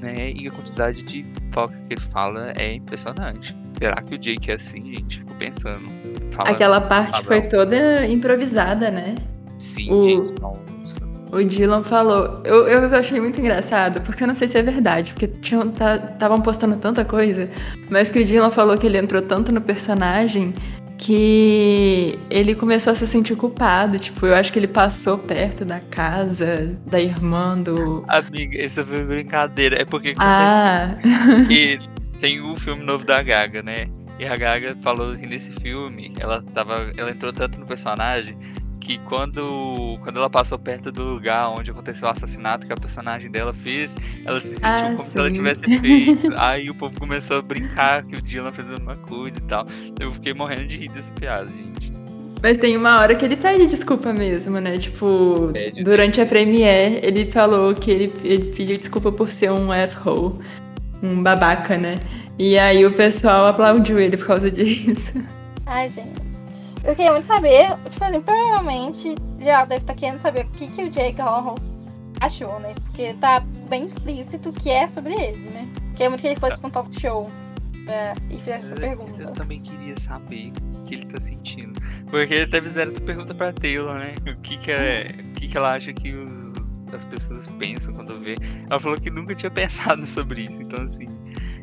[0.00, 0.32] Né?
[0.32, 3.56] E a quantidade de foco que ele fala é impressionante.
[3.78, 5.18] Será que o Jake é assim, gente?
[5.18, 5.86] Fico pensando.
[6.38, 9.14] Aquela parte foi toda improvisada, né?
[9.58, 10.02] Sim, o...
[10.02, 10.77] gente, não
[11.30, 12.40] o Dylan falou.
[12.44, 16.42] Eu, eu achei muito engraçado, porque eu não sei se é verdade, porque estavam tá,
[16.42, 17.48] postando tanta coisa,
[17.90, 20.54] mas que o Dylan falou que ele entrou tanto no personagem
[20.98, 23.98] que ele começou a se sentir culpado.
[23.98, 28.04] Tipo, eu acho que ele passou perto da casa da irmã do.
[28.08, 29.80] Amiga, isso foi brincadeira.
[29.80, 30.96] É porque ah.
[31.46, 31.78] que
[32.18, 33.88] tem o filme novo da Gaga, né?
[34.18, 36.90] E a Gaga falou assim nesse filme, ela tava.
[36.96, 38.36] Ela entrou tanto no personagem
[38.88, 43.30] que quando, quando ela passou perto do lugar onde aconteceu o assassinato que a personagem
[43.30, 45.10] dela fez, ela se sentiu ah, como sim.
[45.10, 46.32] se ela tivesse feito.
[46.40, 49.66] Aí o povo começou a brincar que o Dylan fez uma coisa e tal.
[50.00, 51.92] Eu fiquei morrendo de rir dessa piada, gente.
[52.42, 54.78] Mas tem uma hora que ele pede desculpa mesmo, né?
[54.78, 59.70] Tipo, pede, durante a premiere, ele falou que ele, ele pediu desculpa por ser um
[59.70, 60.38] asshole,
[61.02, 61.96] um babaca, né?
[62.38, 65.12] E aí o pessoal aplaudiu ele por causa disso.
[65.66, 66.27] Ai, gente.
[66.84, 70.68] Eu queria muito saber, tipo assim, provavelmente já deve estar tá querendo saber o que,
[70.68, 71.56] que o Jake Gyllenhaal
[72.20, 72.74] achou, né?
[72.84, 75.68] Porque tá bem explícito que é sobre ele, né?
[75.92, 77.30] Queria muito que ele fosse pra um talk show
[77.88, 79.22] é, e fizesse essa pergunta.
[79.22, 81.80] Eu também queria saber o que ele tá sentindo.
[82.10, 84.14] Porque até fizeram essa pergunta pra Taylor, né?
[84.20, 88.18] O que que, é, o que, que ela acha que os, as pessoas pensam quando
[88.20, 88.36] vê.
[88.68, 90.62] Ela falou que nunca tinha pensado sobre isso.
[90.62, 91.08] Então, assim,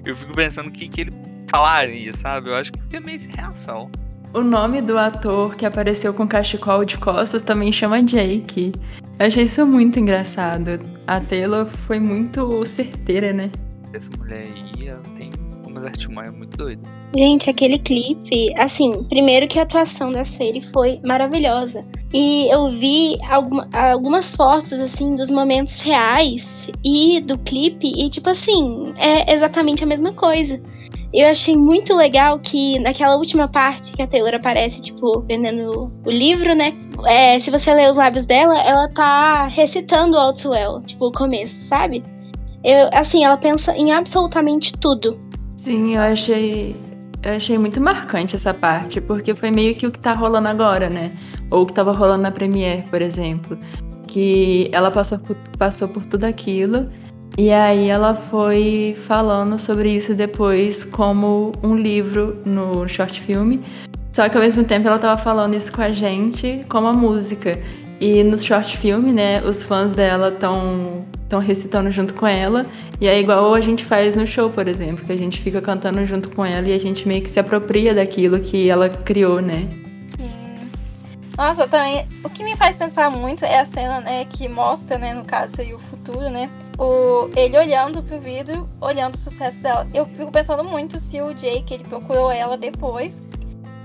[0.03, 1.11] eu fico pensando o que, que ele
[1.49, 2.49] falaria, sabe?
[2.49, 3.89] Eu acho que é meio sem reação.
[4.35, 8.73] O nome do ator que apareceu com cachecol de costas também chama Jake.
[9.17, 10.77] Eu achei isso muito engraçado.
[11.07, 13.49] A Taylor foi muito certeira, né?
[13.93, 15.31] Essa mulher aí, ela tem
[15.65, 16.85] umas artimanhas muito doidas.
[17.15, 21.85] Gente, aquele clipe, assim, primeiro que a atuação da série foi maravilhosa.
[22.13, 26.45] E eu vi alguma, algumas fotos, assim, dos momentos reais
[26.83, 30.59] e do clipe, e, tipo assim, é exatamente a mesma coisa.
[31.15, 36.11] Eu achei muito legal que naquela última parte que a Taylor aparece, tipo, vendendo o
[36.11, 36.73] livro, né?
[37.05, 41.55] É, se você ler os lábios dela, ela tá recitando o Outwell, tipo, o começo,
[41.69, 42.03] sabe?
[42.61, 45.17] Eu, assim, ela pensa em absolutamente tudo.
[45.55, 46.75] Sim, eu achei.
[47.23, 50.89] Eu achei muito marcante essa parte, porque foi meio que o que tá rolando agora,
[50.89, 51.13] né?
[51.49, 53.57] Ou o que tava rolando na Premiere, por exemplo.
[54.05, 56.89] Que ela passou por, passou por tudo aquilo
[57.37, 63.61] e aí ela foi falando sobre isso depois como um livro no short filme.
[64.13, 67.59] Só que ao mesmo tempo ela estava falando isso com a gente como a música.
[67.99, 72.65] E no short filme, né, os fãs dela estão estão recitando junto com ela.
[73.01, 76.05] E é igual a gente faz no show, por exemplo, que a gente fica cantando
[76.05, 79.67] junto com ela e a gente meio que se apropria daquilo que ela criou, né?
[81.37, 82.07] Nossa, também.
[82.23, 85.55] O que me faz pensar muito é a cena, né, que mostra, né, no caso
[85.55, 86.49] seria o futuro, né?
[86.77, 89.87] O, ele olhando pro vidro, olhando o sucesso dela.
[89.93, 93.23] Eu fico pensando muito se o Jake ele procurou ela depois.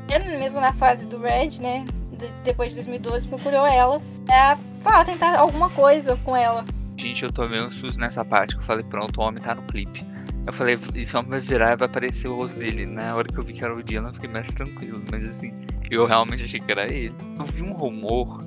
[0.09, 1.85] Ele mesmo na fase do Red, né?
[2.13, 6.65] De, depois de 2012, procurou ela pra falar, tentar alguma coisa com ela.
[6.97, 9.63] Gente, eu tomei um susto nessa parte que eu falei, pronto, o homem tá no
[9.63, 10.05] clipe.
[10.47, 12.87] Eu falei, esse homem vai virar e vai aparecer o rosto dele.
[12.87, 15.03] Na hora que eu vi que era o Dylan, eu fiquei mais tranquilo.
[15.11, 15.55] Mas assim,
[15.91, 17.15] eu realmente achei que era ele.
[17.39, 18.43] Eu vi um rumor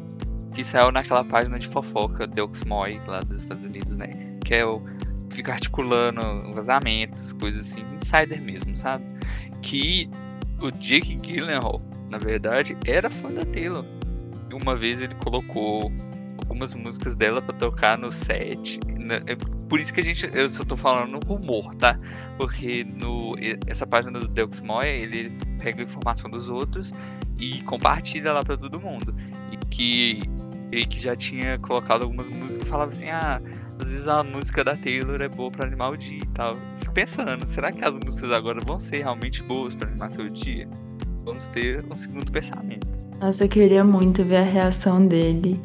[0.54, 4.08] que saiu naquela página de fofoca do Oxmoy, lá dos Estados Unidos, né?
[4.46, 4.82] Que é o.
[5.30, 6.22] Fica articulando
[6.54, 9.04] vazamentos, coisas assim, insider mesmo, sabe?
[9.64, 10.08] Que
[10.62, 13.84] o Jake Gyllenhaal, na verdade, era fã da Taylor.
[14.54, 15.92] Uma vez ele colocou
[16.38, 18.80] algumas músicas dela para tocar no set.
[19.26, 19.36] É
[19.68, 20.30] por isso que a gente.
[20.32, 22.00] Eu só tô falando rumor, tá?
[22.38, 23.36] Porque no,
[23.66, 26.94] essa página do Deux Moy, ele pega informação dos outros
[27.38, 29.16] e compartilha lá para todo mundo.
[29.52, 30.22] E que
[30.72, 33.42] ele que já tinha colocado algumas músicas falava assim, ah,
[33.80, 36.58] às vezes a música da Taylor é boa para animar o dia e tal.
[36.80, 40.68] Fico pensando, será que as músicas agora vão ser realmente boas para animar seu dia?
[41.24, 42.88] Vamos ter um segundo pensamento.
[43.20, 45.62] Nossa, eu queria muito ver a reação dele.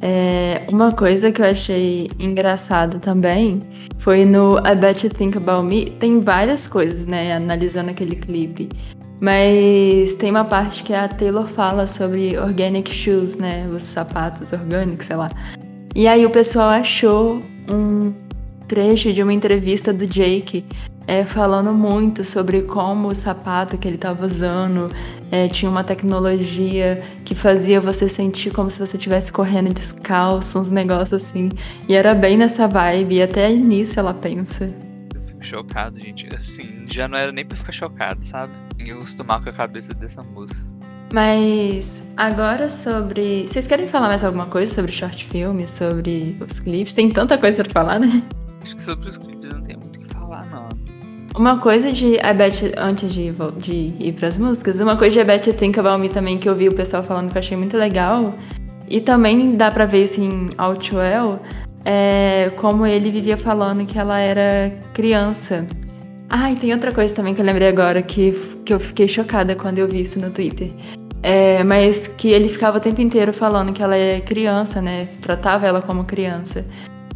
[0.00, 3.60] É, uma coisa que eu achei engraçado também
[3.98, 5.90] foi no I Bet You Think About Me.
[5.90, 8.68] Tem várias coisas, né, analisando aquele clipe.
[9.22, 15.06] Mas tem uma parte que a Taylor fala sobre organic shoes, né, os sapatos orgânicos,
[15.06, 15.30] sei lá.
[15.94, 18.12] E aí o pessoal achou um
[18.66, 20.64] trecho de uma entrevista do Jake
[21.06, 24.90] é, falando muito sobre como o sapato que ele estava usando
[25.30, 30.70] é, tinha uma tecnologia que fazia você sentir como se você estivesse correndo descalço, uns
[30.70, 31.48] negócios assim.
[31.88, 34.64] E era bem nessa vibe, e até nisso ela pensa.
[35.14, 36.28] Eu fico chocado, gente.
[36.34, 38.52] Assim, já não era nem pra ficar chocado, sabe?
[38.84, 40.66] Eu acostumar com a cabeça dessa moça.
[41.12, 43.46] Mas agora sobre.
[43.46, 46.94] Vocês querem falar mais alguma coisa sobre short filme, sobre os clipes?
[46.94, 48.22] Tem tanta coisa pra falar, né?
[48.62, 50.68] Acho que sobre os clipes não tem muito o que falar, não.
[51.36, 55.24] Uma coisa de I Bet, antes de, de ir pras músicas, uma coisa de I
[55.24, 57.76] Bet Think About Me também que eu vi o pessoal falando que eu achei muito
[57.76, 58.34] legal.
[58.88, 61.40] E também dá pra ver isso em Outwell,
[61.84, 65.66] é, como ele vivia falando que ela era criança.
[66.34, 68.32] Ah, e tem outra coisa também que eu lembrei agora que,
[68.64, 70.72] que eu fiquei chocada quando eu vi isso no Twitter.
[71.22, 75.08] É, mas que ele ficava o tempo inteiro falando que ela é criança, né?
[75.20, 76.64] Tratava ela como criança.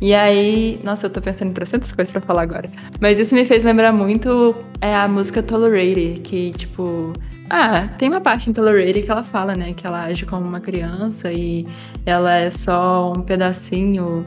[0.02, 2.70] E aí, nossa, eu tô pensando em trocentas coisas pra falar agora.
[3.00, 7.14] Mas isso me fez lembrar muito é, a música Tolerated, que, tipo.
[7.48, 9.72] Ah, tem uma parte em Tolerated que ela fala, né?
[9.72, 11.66] Que ela age como uma criança e
[12.04, 14.26] ela é só um pedacinho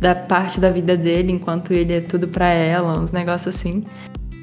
[0.00, 3.84] da parte da vida dele, enquanto ele é tudo para ela, uns negócios assim.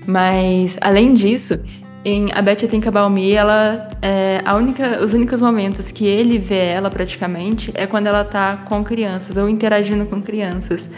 [0.06, 1.60] Mas, além disso,
[2.06, 6.66] em A Betty About Me, ela é, a única, os únicos momentos que ele vê
[6.66, 10.90] ela praticamente é quando ela tá com crianças ou interagindo com crianças.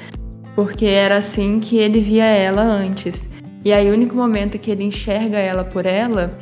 [0.56, 3.30] Porque era assim que ele via ela antes.
[3.64, 6.38] E aí o único momento que ele enxerga ela por ela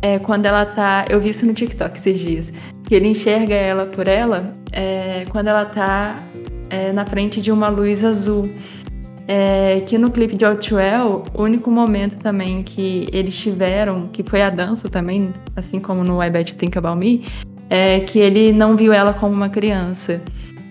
[0.00, 1.04] é quando ela tá.
[1.08, 2.52] Eu vi isso no TikTok esses dias.
[2.84, 6.18] Que ele enxerga ela por ela é, quando ela tá
[6.70, 8.48] é, na frente de uma luz azul
[9.28, 14.40] é, que no clipe de Outwell, o único momento também que eles tiveram, que foi
[14.40, 17.26] a dança também, assim como no I Bet Think About Me,
[17.68, 20.22] é que ele não viu ela como uma criança.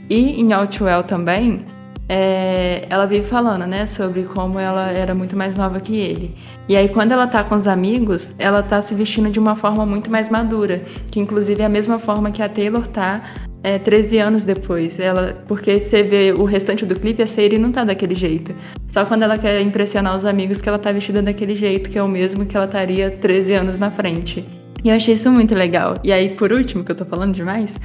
[0.09, 1.63] E em Outwell também,
[2.09, 6.33] é, ela vive falando, né, sobre como ela era muito mais nova que ele.
[6.67, 9.85] E aí, quando ela tá com os amigos, ela tá se vestindo de uma forma
[9.85, 10.81] muito mais madura,
[11.11, 13.21] que inclusive é a mesma forma que a Taylor tá
[13.63, 14.99] é, 13 anos depois.
[14.99, 18.53] Ela, porque você vê o restante do clipe, a Sadie não tá daquele jeito.
[18.89, 22.03] Só quando ela quer impressionar os amigos que ela tá vestida daquele jeito, que é
[22.03, 24.45] o mesmo que ela estaria 13 anos na frente.
[24.83, 25.95] E eu achei isso muito legal.
[26.03, 27.77] E aí, por último, que eu tô falando demais,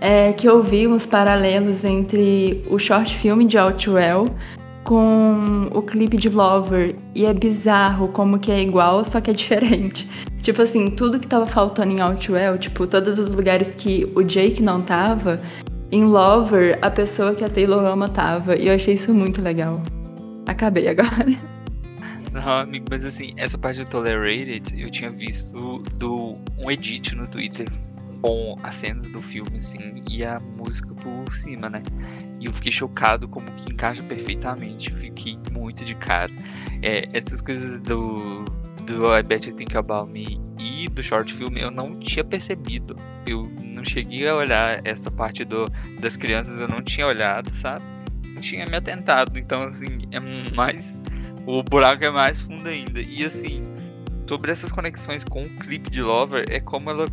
[0.00, 4.26] é que eu vi uns paralelos entre o short filme de Outwell
[4.88, 6.96] com o clipe de Lover.
[7.14, 10.08] E é bizarro como que é igual, só que é diferente.
[10.40, 14.62] Tipo assim, tudo que tava faltando em Outwell, tipo, todos os lugares que o Jake
[14.62, 15.42] não tava,
[15.92, 18.56] em Lover, a pessoa que a Taylor ama tava.
[18.56, 19.82] E eu achei isso muito legal.
[20.46, 21.26] Acabei agora.
[22.32, 27.26] Não, amigo, mas assim, essa parte do Tolerated, eu tinha visto do, um edit no
[27.26, 27.66] Twitter
[28.20, 31.82] com as cenas do filme, assim, e a música por cima, né?
[32.40, 34.92] E eu fiquei chocado como que encaixa perfeitamente.
[34.94, 36.32] Fiquei muito de cara.
[36.82, 38.44] É, essas coisas do,
[38.86, 42.96] do I Bet You Think About Me e do short film eu não tinha percebido.
[43.26, 47.84] Eu não cheguei a olhar essa parte do, das crianças, eu não tinha olhado, sabe?
[48.24, 49.38] Não tinha me atentado.
[49.38, 50.20] Então, assim, é
[50.54, 50.98] mais.
[51.46, 53.00] O buraco é mais fundo ainda.
[53.00, 53.64] E assim,
[54.28, 57.08] sobre essas conexões com o clipe de Lover, é como ela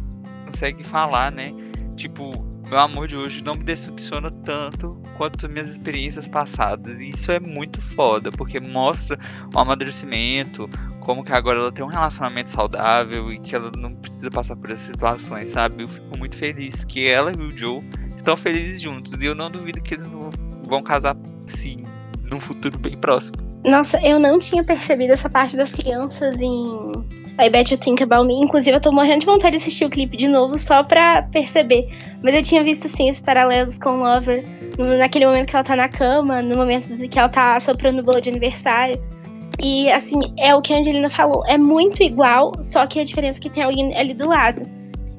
[0.45, 1.51] consegue falar, né?
[1.95, 6.99] Tipo, meu amor de hoje não me decepciona tanto quanto minhas experiências passadas.
[6.99, 9.19] E isso é muito foda, porque mostra
[9.53, 10.69] o amadurecimento,
[10.99, 14.71] como que agora ela tem um relacionamento saudável e que ela não precisa passar por
[14.71, 15.83] essas situações, sabe?
[15.83, 17.83] Eu fico muito feliz que ela e o Joe
[18.15, 19.13] estão felizes juntos.
[19.21, 20.07] E eu não duvido que eles
[20.67, 21.15] vão casar
[21.45, 21.83] sim,
[22.23, 23.37] num futuro bem próximo.
[23.63, 28.25] Nossa, eu não tinha percebido essa parte das crianças em I Bet You Think About
[28.27, 28.41] Me.
[28.41, 31.89] Inclusive, eu tô morrendo de vontade de assistir o clipe de novo só pra perceber.
[32.23, 34.45] Mas eu tinha visto, sim, esses paralelos com Lover
[34.77, 38.21] naquele momento que ela tá na cama, no momento que ela tá soprando o bolo
[38.21, 39.01] de aniversário.
[39.61, 41.45] E, assim, é o que a Angelina falou.
[41.45, 44.61] É muito igual, só que a diferença é que tem alguém ali do lado.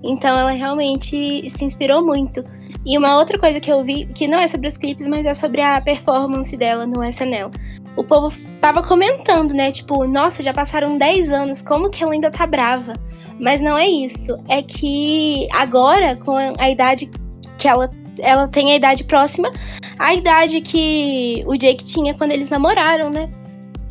[0.03, 2.43] Então, ela realmente se inspirou muito.
[2.87, 5.35] E uma outra coisa que eu vi, que não é sobre os clipes, mas é
[5.35, 7.51] sobre a performance dela no SNL.
[7.97, 9.73] O povo tava comentando, né?
[9.73, 12.93] Tipo, nossa, já passaram 10 anos, como que ela ainda tá brava?
[13.41, 14.39] Mas não é isso.
[14.49, 17.11] É que agora, com a idade
[17.59, 19.51] que ela, ela tem a idade próxima,
[19.99, 23.29] a idade que o Jake tinha quando eles namoraram, né?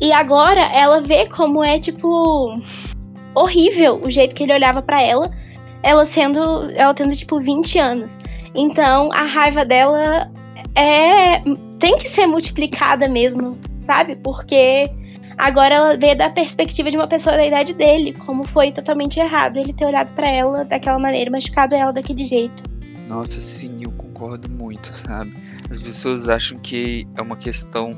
[0.00, 2.54] E agora ela vê como é, tipo,
[3.34, 5.30] horrível o jeito que ele olhava para ela,
[5.82, 6.70] ela sendo.
[6.70, 8.18] ela tendo, tipo, 20 anos.
[8.56, 10.30] Então a raiva dela
[10.74, 11.42] é
[11.78, 14.16] tem que ser multiplicada mesmo, sabe?
[14.16, 14.90] Porque
[15.36, 19.58] agora ela vê da perspectiva de uma pessoa da idade dele, como foi totalmente errado
[19.58, 22.62] ele ter olhado para ela daquela maneira, machucado ela daquele jeito.
[23.08, 25.32] Nossa, sim, eu concordo muito, sabe?
[25.70, 27.96] As pessoas acham que é uma questão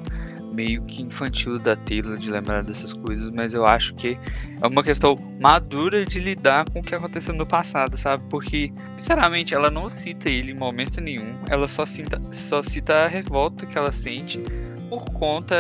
[0.59, 4.19] meio que infantil da Taylor de lembrar dessas coisas, mas eu acho que
[4.61, 8.25] é uma questão madura de lidar com o que aconteceu no passado, sabe?
[8.29, 13.07] Porque, sinceramente, ela não cita ele em momento nenhum, ela só cita, só cita a
[13.07, 14.41] revolta que ela sente
[14.89, 15.55] por conta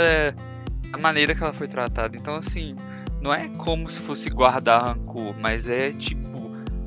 [0.90, 2.16] da maneira que ela foi tratada.
[2.16, 2.74] Então, assim,
[3.22, 6.28] não é como se fosse guardar rancor, mas é tipo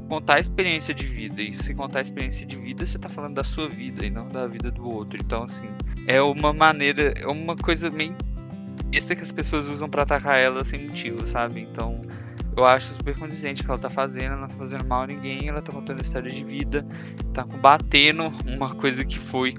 [0.10, 1.42] contar a experiência de vida.
[1.42, 4.28] E se contar a experiência de vida, você tá falando da sua vida e não
[4.28, 5.18] da vida do outro.
[5.18, 5.70] Então, assim,
[6.08, 8.16] é uma maneira, é uma coisa meio
[8.94, 11.62] essa que as pessoas usam para atacar ela sem motivo, sabe?
[11.62, 12.02] Então,
[12.56, 15.08] eu acho super condizente o que ela tá fazendo, ela não tá fazendo mal a
[15.08, 16.86] ninguém, ela tá contando a história de vida,
[17.34, 19.56] tá combatendo uma coisa que foi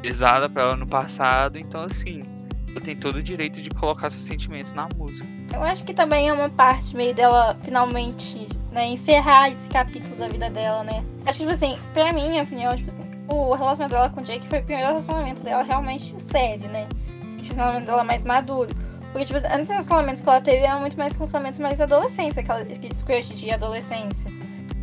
[0.00, 2.20] pesada para ela no passado, então assim,
[2.68, 5.28] ela tem todo o direito de colocar seus sentimentos na música.
[5.54, 10.26] Eu acho que também é uma parte meio dela finalmente, né, encerrar esse capítulo da
[10.26, 11.04] vida dela, né?
[11.24, 14.46] Acho que, tipo assim, pra minha opinião, tipo assim, o relacionamento dela com o Jake
[14.48, 16.88] foi o primeiro relacionamento dela realmente sério, né?
[17.22, 18.70] O relacionamento dela mais maduro.
[19.12, 23.02] Porque, tipo, antes dos relacionamentos que ela teve eram muito mais relacionamentos mais adolescência, aqueles
[23.02, 24.30] crush de adolescência.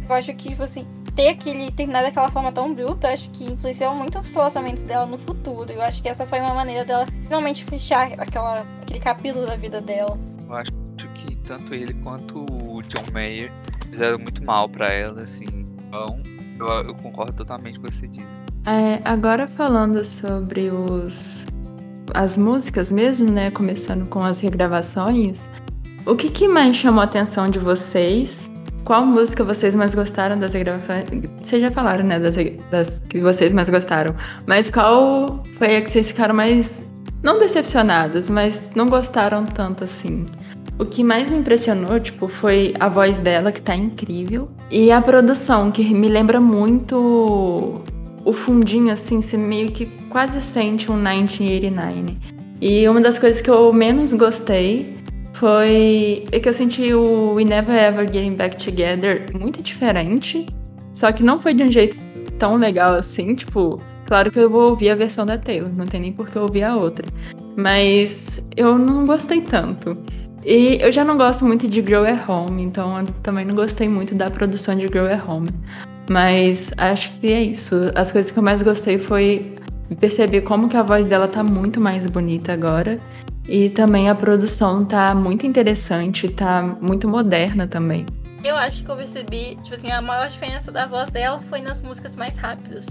[0.07, 3.93] Eu acho que, tipo assim, ter aquele, terminar daquela forma tão bruta, acho que influenciou
[3.95, 5.71] muito os relacionamentos dela no futuro.
[5.71, 9.81] Eu acho que essa foi uma maneira dela finalmente fechar aquela, aquele capítulo da vida
[9.81, 10.17] dela.
[10.47, 10.71] Eu acho
[11.15, 13.51] que tanto ele quanto o John Mayer
[13.89, 15.67] fizeram muito mal para ela, assim.
[15.87, 16.21] Então,
[16.59, 18.25] eu, eu, concordo totalmente com o que você diz.
[18.65, 21.45] É, agora falando sobre os
[22.13, 23.51] as músicas mesmo, né?
[23.51, 25.49] Começando com as regravações.
[26.05, 28.51] O que, que mais chamou a atenção de vocês?
[28.83, 31.05] Qual música vocês mais gostaram das regravações?
[31.41, 32.19] Vocês já falaram, né?
[32.19, 32.35] Das,
[32.71, 34.15] das que vocês mais gostaram.
[34.47, 36.81] Mas qual foi a que vocês ficaram mais.
[37.21, 40.25] Não decepcionados, mas não gostaram tanto assim?
[40.77, 44.49] O que mais me impressionou, tipo, foi a voz dela, que tá incrível.
[44.71, 47.81] E a produção, que me lembra muito
[48.23, 52.17] o fundinho, assim, você meio que quase sente um 1989.
[52.61, 54.97] E uma das coisas que eu menos gostei
[55.33, 60.45] foi é que eu senti o We Never Ever Getting Back Together muito diferente.
[60.93, 61.97] Só que não foi de um jeito
[62.37, 66.01] tão legal assim, tipo, claro que eu vou ouvir a versão da Taylor, não tem
[66.01, 67.05] nem por que ouvir a outra.
[67.55, 69.97] Mas eu não gostei tanto.
[70.45, 73.89] E eu já não gosto muito de Grow at Home, então eu também não gostei
[73.89, 75.49] muito da produção de Grow at Home.
[76.09, 77.75] Mas acho que é isso.
[77.93, 79.55] As coisas que eu mais gostei foi
[79.99, 82.97] perceber como que a voz dela tá muito mais bonita agora.
[83.47, 88.05] E também a produção tá muito interessante, tá muito moderna também.
[88.43, 91.81] Eu acho que eu percebi, tipo assim, a maior diferença da voz dela foi nas
[91.81, 92.87] músicas mais rápidas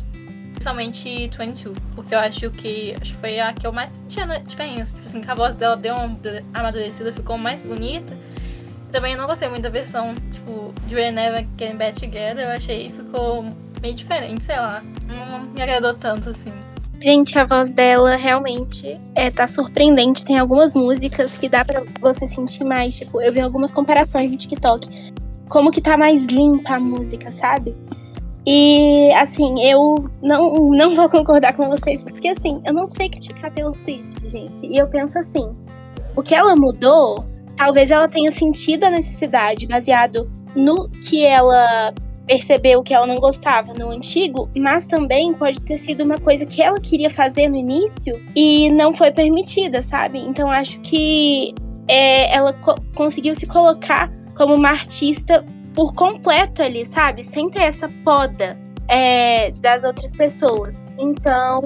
[0.53, 4.95] principalmente 22, porque eu acho que, acho que foi a que eu mais tinha diferença.
[4.95, 6.19] Tipo assim, a voz dela deu uma
[6.55, 8.17] amadurecida, ficou mais bonita.
[8.91, 12.47] Também eu não gostei muito da versão, tipo, de We Never Getting Back Together.
[12.47, 13.45] Eu achei que ficou
[13.83, 14.83] meio diferente, sei lá.
[15.07, 16.53] Não me agradou tanto, assim.
[17.01, 20.25] Gente, a voz dela realmente é, tá surpreendente.
[20.25, 22.97] Tem algumas músicas que dá pra você sentir mais.
[22.97, 25.13] Tipo, eu vi algumas comparações no TikTok.
[25.49, 27.75] Como que tá mais limpa a música, sabe?
[28.47, 33.53] E, assim, eu não, não vou concordar com vocês, porque, assim, eu não sei criticar
[33.53, 34.67] pelo Swift, gente.
[34.67, 35.55] E eu penso assim:
[36.17, 37.25] o que ela mudou,
[37.57, 41.93] talvez ela tenha sentido a necessidade, baseado no que ela
[42.27, 46.61] percebeu que ela não gostava no antigo, mas também pode ter sido uma coisa que
[46.61, 50.19] ela queria fazer no início e não foi permitida, sabe?
[50.19, 51.55] Então acho que
[51.89, 55.43] é, ela co conseguiu se colocar como uma artista
[55.75, 57.25] por completo ali, sabe?
[57.25, 58.59] Sem ter essa poda
[58.89, 60.83] é, das outras pessoas.
[60.99, 61.61] Então,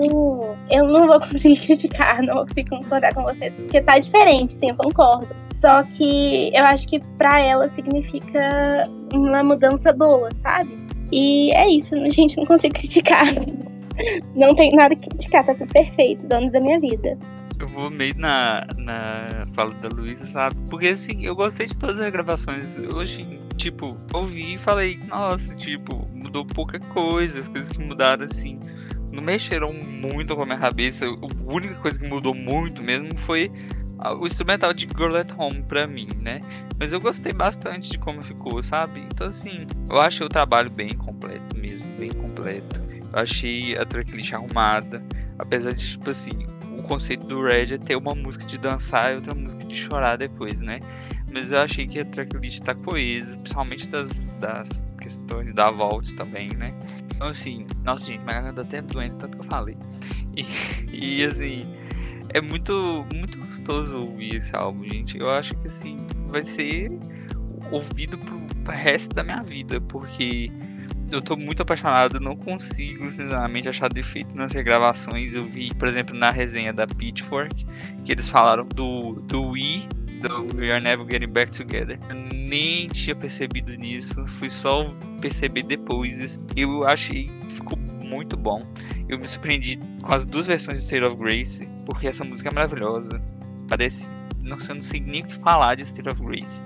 [0.70, 4.70] eu não vou conseguir criticar, não vou conseguir concordar com vocês, porque tá diferente, sim,
[4.70, 5.28] eu concordo.
[5.55, 10.76] Só que eu acho que para ela significa uma mudança boa, sabe?
[11.12, 13.26] E é isso, a gente não consegue criticar.
[14.34, 17.18] Não tem nada que criticar, tá tudo perfeito, dono da minha vida.
[17.61, 20.57] Eu vou meio na, na fala da Luísa, sabe?
[20.70, 22.74] Porque assim, eu gostei de todas as gravações.
[22.92, 28.58] Hoje, tipo, ouvi e falei, nossa, tipo, mudou pouca coisa, as coisas que mudaram assim.
[29.12, 31.06] Não mexeram muito com a minha cabeça.
[31.06, 33.52] A única coisa que mudou muito mesmo foi
[34.18, 36.40] o instrumental de Girl at Home pra mim, né?
[36.78, 39.00] Mas eu gostei bastante de como ficou, sabe?
[39.00, 42.80] Então, assim, eu achei o trabalho bem completo mesmo, bem completo.
[43.12, 45.04] Eu achei a tracklist arrumada,
[45.38, 46.46] apesar de, tipo assim,
[46.76, 50.16] o conceito do Red é ter uma música de dançar e outra música de chorar
[50.16, 50.80] depois, né?
[51.33, 56.51] Mas eu achei que a tracklist tá coesa, principalmente das, das questões da Vault também,
[56.51, 56.74] né?
[57.14, 59.76] Então, assim, nossa, gente, minha garganta até doente, tanto que eu falei.
[60.35, 61.66] E, e assim,
[62.30, 65.18] é muito, muito gostoso ouvir esse álbum, gente.
[65.18, 66.91] Eu acho que assim, vai ser
[67.70, 68.41] ouvido pro
[68.72, 70.51] resto da minha vida, porque
[71.11, 75.35] eu tô muito apaixonado, não consigo, sinceramente, achar defeito nas regravações.
[75.35, 77.66] Eu vi, por exemplo, na resenha da Pitchfork,
[78.05, 79.87] que eles falaram do, do We,
[80.23, 81.99] do We Are Never Getting Back Together.
[82.09, 84.87] Eu nem tinha percebido nisso, fui só
[85.20, 86.39] perceber depois.
[86.57, 88.62] Eu achei que ficou muito bom.
[89.09, 92.53] Eu me surpreendi com as duas versões de State of Grace, porque essa música é
[92.53, 93.20] maravilhosa.
[93.68, 94.14] Parece.
[94.41, 96.62] Nossa, não sei nem falar de State of Grace.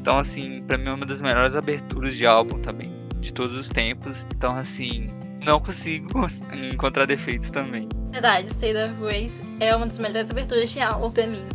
[0.00, 3.68] Então, assim, pra mim é uma das melhores aberturas de álbum também, de todos os
[3.68, 4.26] tempos.
[4.34, 5.08] Então, assim,
[5.44, 6.28] não consigo
[6.72, 7.88] encontrar defeitos também.
[8.10, 11.46] Verdade, State of Grace é uma das melhores aberturas de álbum pra mim.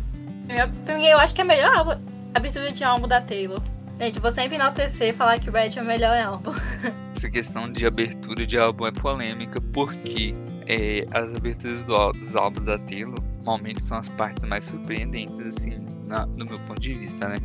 [0.48, 2.00] Mim, eu acho que é a melhor álbum,
[2.34, 3.60] abertura de álbum da Taylor.
[4.00, 6.52] Gente, vou sempre enaltecer e falar que Red é o melhor álbum.
[7.14, 10.34] Essa questão de abertura de álbum é polêmica porque
[10.66, 15.84] é, as aberturas do, dos álbuns da Taylor normalmente são as partes mais surpreendentes, assim,
[16.06, 17.36] na, no meu ponto de vista, né?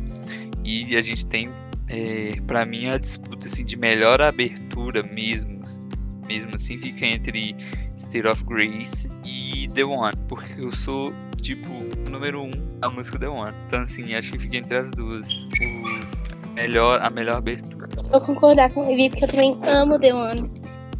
[0.62, 1.50] E a gente tem,
[1.88, 5.60] é, para mim, a disputa assim, de melhor abertura mesmo,
[6.26, 7.56] mesmo assim, fica entre
[7.96, 11.12] State of Grace e The One, porque eu sou,
[11.44, 11.70] tipo,
[12.06, 13.54] o número um a música The One.
[13.68, 15.30] Então, assim, acho que fica entre as duas.
[15.30, 17.86] O melhor, a melhor abertura.
[18.10, 20.50] Vou concordar com o Vivi, porque eu também amo The One.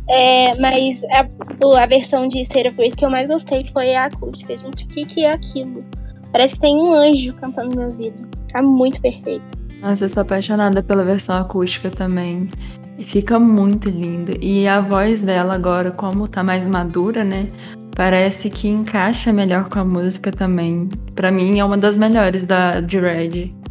[0.09, 4.55] É, mas a, a versão de of Grace que eu mais gostei foi a acústica,
[4.55, 4.85] gente.
[4.85, 5.83] O que, que é aquilo?
[6.31, 8.29] Parece que tem um anjo cantando no meu ouvido.
[8.53, 9.45] Tá muito perfeito.
[9.81, 12.51] Nossa, eu sou apaixonada pela versão acústica também.
[12.99, 14.35] E fica muito linda.
[14.41, 17.49] E a voz dela agora, como tá mais madura, né?
[17.97, 20.89] Parece que encaixa melhor com a música também.
[21.15, 23.64] Para mim é uma das melhores da de Red.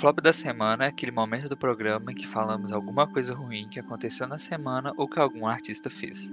[0.00, 3.78] Flop da semana é aquele momento do programa em que falamos alguma coisa ruim que
[3.78, 6.26] aconteceu na semana ou que algum artista fez.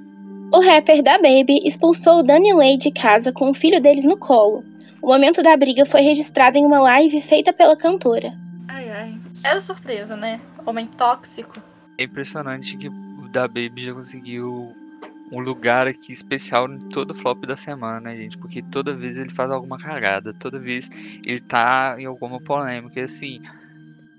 [0.53, 4.63] O rapper da Baby expulsou Danny Lay de casa com o filho deles no colo.
[5.01, 8.31] O momento da briga foi registrado em uma live feita pela cantora.
[8.69, 9.15] Ai, ai.
[9.43, 10.39] Era surpresa, né?
[10.65, 11.61] Homem tóxico.
[11.97, 14.73] É impressionante que o da Baby já conseguiu
[15.31, 18.37] um lugar aqui especial em todo flop da semana, né, gente?
[18.37, 20.89] Porque toda vez ele faz alguma cagada, toda vez
[21.25, 23.41] ele tá em alguma polêmica, e assim,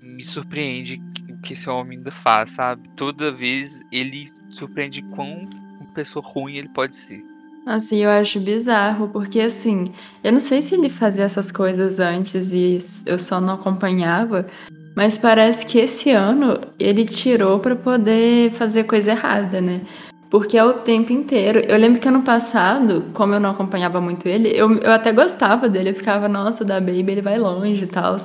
[0.01, 2.87] me surpreende o que esse homem ainda faz, sabe?
[2.95, 5.49] Toda vez ele surpreende quão
[5.79, 7.23] uma pessoa ruim ele pode ser.
[7.65, 9.85] Assim, eu acho bizarro, porque assim,
[10.23, 14.47] eu não sei se ele fazia essas coisas antes e eu só não acompanhava,
[14.95, 19.81] mas parece que esse ano ele tirou para poder fazer coisa errada, né?
[20.29, 21.59] Porque é o tempo inteiro.
[21.59, 25.67] Eu lembro que ano passado, como eu não acompanhava muito ele, eu, eu até gostava
[25.67, 25.89] dele.
[25.89, 28.15] Eu ficava, nossa, da Baby, ele vai longe e tal.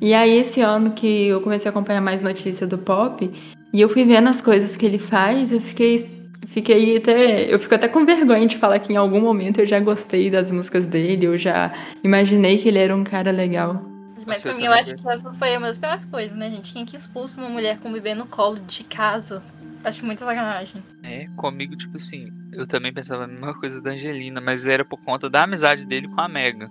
[0.00, 3.28] E aí, esse ano que eu comecei a acompanhar mais notícia do pop,
[3.72, 6.22] e eu fui vendo as coisas que ele faz, eu fiquei.
[6.48, 7.52] Fiquei até.
[7.52, 10.50] Eu fico até com vergonha de falar que em algum momento eu já gostei das
[10.50, 11.72] músicas dele, eu já
[12.04, 13.80] imaginei que ele era um cara legal.
[14.26, 16.72] Mas pra mim, eu acho que essa foi uma das piores coisas, né, gente?
[16.72, 19.42] Quem que expulsa uma mulher com um bebê no colo de casa?
[19.84, 20.82] Acho muita sacanagem.
[21.02, 25.00] É, comigo, tipo assim, eu também pensava a mesma coisa da Angelina, mas era por
[25.00, 26.70] conta da amizade dele com a Mega.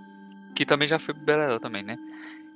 [0.54, 1.96] Que também já foi pro Beleléu também, né?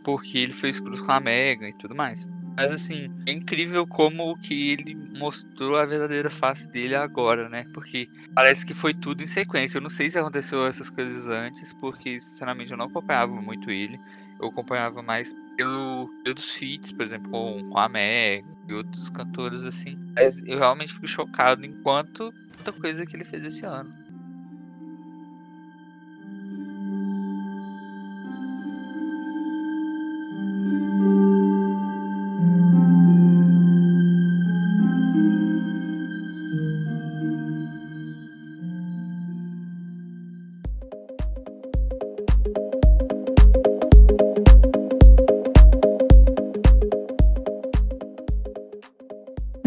[0.07, 2.28] porque ele fez cruz com a Mega e tudo mais.
[2.57, 7.64] Mas assim, é incrível como que ele mostrou a verdadeira face dele agora, né?
[7.74, 9.78] Porque parece que foi tudo em sequência.
[9.78, 13.98] Eu não sei se aconteceu essas coisas antes, porque sinceramente eu não acompanhava muito ele.
[14.41, 19.62] Eu acompanhava mais pelo, pelos feats, por exemplo, com, com a Meg e outros cantores
[19.62, 19.99] assim.
[20.14, 22.32] Mas eu realmente fico chocado enquanto
[22.66, 23.93] tanta coisa que ele fez esse ano.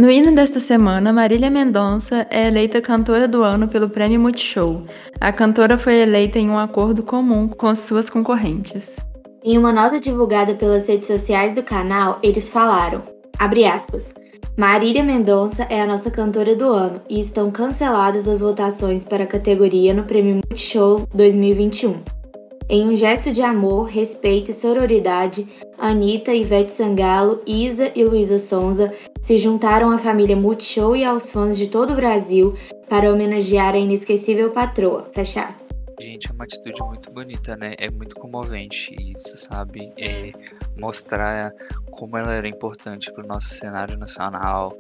[0.10, 4.82] No hino desta semana, Marília Mendonça é eleita cantora do ano pelo Prêmio Multishow.
[5.22, 8.98] A cantora foi eleita em um acordo comum com suas concorrentes.
[9.44, 13.04] Em uma nota divulgada pelas redes sociais do canal, eles falaram,
[13.72, 14.16] aspas,
[14.58, 19.28] Marília Mendonça é a nossa cantora do ano e estão canceladas as votações para a
[19.28, 22.02] categoria no Prêmio Multishow 2021.
[22.68, 25.48] Em um gesto de amor, respeito e sororidade,
[25.80, 31.58] Anitta, Ivete Sangalo, Isa e Luísa Sonza se juntaram à família Multishow e aos fãs
[31.58, 32.54] de todo o Brasil
[32.90, 35.10] para homenagear a inesquecível patroa.
[35.14, 35.70] Fecha aspas.
[36.02, 37.76] Gente, é uma atitude muito bonita, né?
[37.78, 39.92] É muito comovente isso, sabe?
[39.98, 40.32] É
[40.78, 41.54] mostrar
[41.92, 44.78] como ela era importante para o nosso cenário nacional.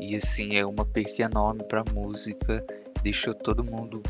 [0.00, 2.64] E assim, é uma perca enorme para música.
[3.02, 4.02] Deixou todo mundo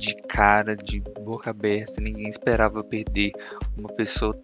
[0.00, 3.32] de cara, de boca aberta, ninguém esperava perder
[3.76, 4.34] uma pessoa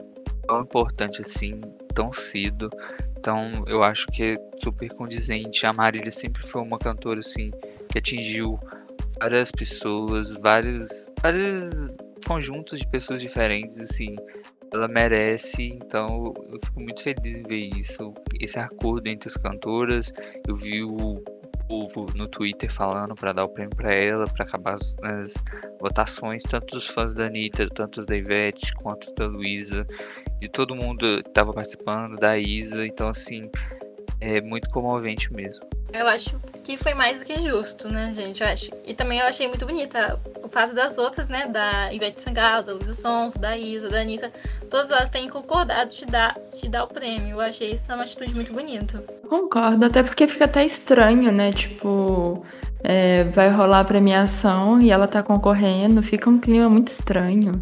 [0.47, 1.61] tão importante assim,
[1.95, 2.71] tão cedo.
[3.19, 5.67] Então eu acho que é super condizente.
[5.67, 7.51] A Marília sempre foi uma cantora assim
[7.91, 8.59] que atingiu
[9.21, 14.17] várias pessoas, vários, vários conjuntos de pessoas diferentes, assim.
[14.73, 20.13] Ela merece, então eu fico muito feliz em ver isso, esse acordo entre as cantoras.
[20.47, 21.23] Eu vi o
[21.69, 25.35] povo no Twitter falando para dar o prêmio para ela, para acabar as,
[25.81, 29.87] votações, tanto dos fãs da Anitta, tanto da Ivete quanto da Luísa,
[30.41, 33.51] de todo mundo estava participando, da Isa, então assim,
[34.21, 35.65] é muito comovente mesmo.
[35.93, 38.43] Eu acho que foi mais do que justo, né, gente?
[38.43, 38.71] Eu acho.
[38.85, 41.47] E também eu achei muito bonita o fato das outras, né?
[41.47, 44.33] Da Ivete Sangalo, da Luísa Sons, da Isa, da Anitta.
[44.69, 47.37] Todas elas têm concordado de dar, de dar o prêmio.
[47.37, 48.99] Eu achei isso uma atitude muito bonita.
[49.29, 51.53] Concordo, até porque fica até estranho, né?
[51.53, 52.45] Tipo,
[52.83, 57.53] é, vai rolar a premiação e ela tá concorrendo, fica um clima muito estranho.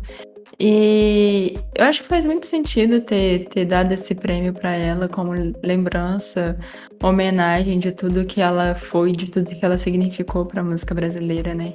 [0.59, 5.33] E eu acho que faz muito sentido ter, ter dado esse prêmio para ela como
[5.63, 6.59] lembrança,
[7.03, 11.55] homenagem de tudo que ela foi, de tudo que ela significou para a música brasileira,
[11.55, 11.75] né?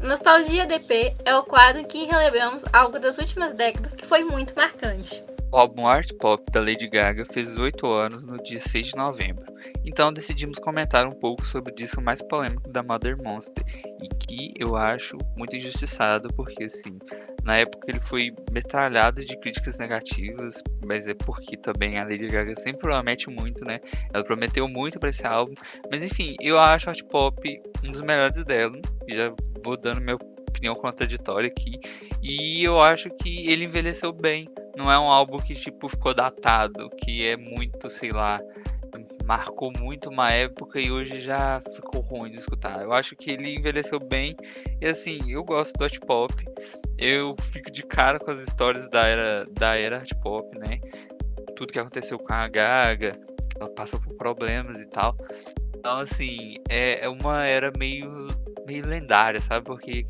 [0.00, 5.22] Nostalgia DP é o quadro que relembramos algo das últimas décadas que foi muito marcante.
[5.52, 9.44] O álbum Art Pop da Lady Gaga fez 8 anos no dia 6 de novembro,
[9.84, 13.64] então decidimos comentar um pouco sobre o disco mais polêmico da Mother Monster
[14.00, 17.00] e que eu acho muito injustiçado porque assim,
[17.42, 22.54] na época ele foi metralhado de críticas negativas, mas é porque também a Lady Gaga
[22.54, 23.80] sempre promete muito, né?
[24.12, 25.54] Ela prometeu muito para esse álbum,
[25.90, 30.76] mas enfim, eu acho Art Pop um dos melhores dela, já vou dando minha opinião
[30.76, 31.80] contraditória aqui,
[32.22, 34.48] e eu acho que ele envelheceu bem
[34.80, 38.40] não é um álbum que tipo ficou datado, que é muito, sei lá,
[39.26, 42.82] marcou muito uma época e hoje já ficou ruim de escutar.
[42.82, 44.34] Eu acho que ele envelheceu bem
[44.80, 46.32] e assim, eu gosto do hot pop.
[46.96, 50.80] Eu fico de cara com as histórias da era da era hot pop, né?
[51.56, 53.12] Tudo que aconteceu com a Gaga,
[53.58, 55.14] ela passou por problemas e tal.
[55.76, 58.28] Então assim, é, é uma era meio
[58.70, 59.66] meio lendária, sabe?
[59.66, 60.06] Porque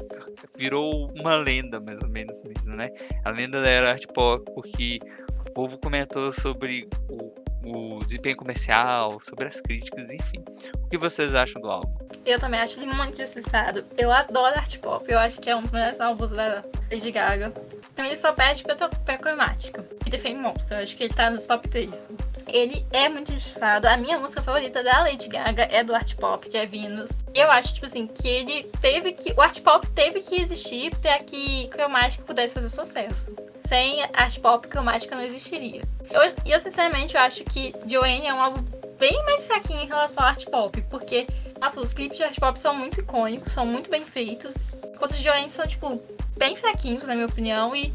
[0.54, 2.90] virou uma lenda, mais ou menos mesmo, né?
[3.24, 5.00] A lenda da era art pop, porque
[5.48, 7.32] o povo comentou sobre o,
[7.64, 10.44] o desempenho comercial, sobre as críticas, enfim.
[10.76, 11.98] O que vocês acham do álbum?
[12.26, 13.84] Eu também acho ele muito justiçado.
[13.96, 16.62] Eu adoro art pop, eu acho que é um dos melhores álbuns da
[16.92, 17.52] Lady Gaga.
[17.92, 19.86] Então ele só perde pra, cromática.
[20.06, 22.10] E The Fame Monster, eu acho que ele tá nos top 3.
[22.48, 23.86] Ele é muito injustiçado.
[23.86, 27.10] A minha música favorita da Lady Gaga é do art pop, que é Venus.
[27.34, 29.32] Eu acho, tipo assim, que ele teve que.
[29.32, 33.34] O art pop teve que existir para que cromática pudesse fazer sucesso.
[33.64, 35.82] Sem art pop, cromática não existiria.
[36.10, 38.62] Eu, eu sinceramente eu acho que Joanne é um álbum
[38.98, 41.26] bem mais fraquinho em relação ao art pop, porque
[41.60, 44.54] nossa, os clipes de art pop são muito icônicos, são muito bem feitos.
[44.94, 46.02] Enquanto os Joanne são, tipo,
[46.36, 47.92] bem fraquinhos, na minha opinião, e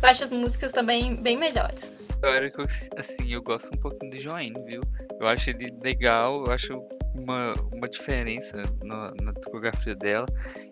[0.00, 1.94] baixas músicas também bem melhores.
[2.22, 2.60] Agora que
[2.98, 4.80] assim, eu gosto um pouquinho de Joanne, viu?
[5.20, 6.82] Eu acho ele legal, eu acho
[7.14, 10.26] uma, uma diferença na, na discografia dela.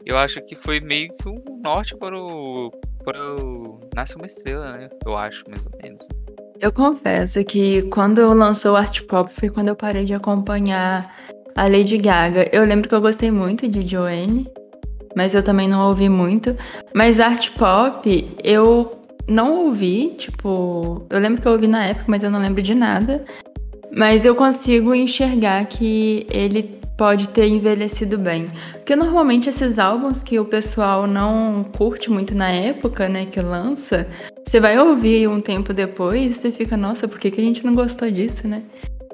[0.04, 2.70] Eu acho que foi meio que um norte para o,
[3.04, 4.88] para o Nasce uma Estrela, né?
[5.06, 6.06] Eu acho, mais ou menos.
[6.60, 11.12] Eu confesso que quando lançou o Art Pop foi quando eu parei de acompanhar
[11.56, 12.48] a Lady Gaga.
[12.52, 14.48] Eu lembro que eu gostei muito de Joanne,
[15.16, 16.56] mas eu também não ouvi muito.
[16.94, 22.22] Mas Art Pop eu não ouvi, tipo, eu lembro que eu ouvi na época, mas
[22.22, 23.24] eu não lembro de nada.
[23.94, 28.46] Mas eu consigo enxergar que ele pode ter envelhecido bem.
[28.74, 34.06] Porque normalmente esses álbuns que o pessoal não curte muito na época, né, que lança,
[34.46, 37.64] você vai ouvir um tempo depois e você fica, nossa, por que, que a gente
[37.64, 38.62] não gostou disso, né?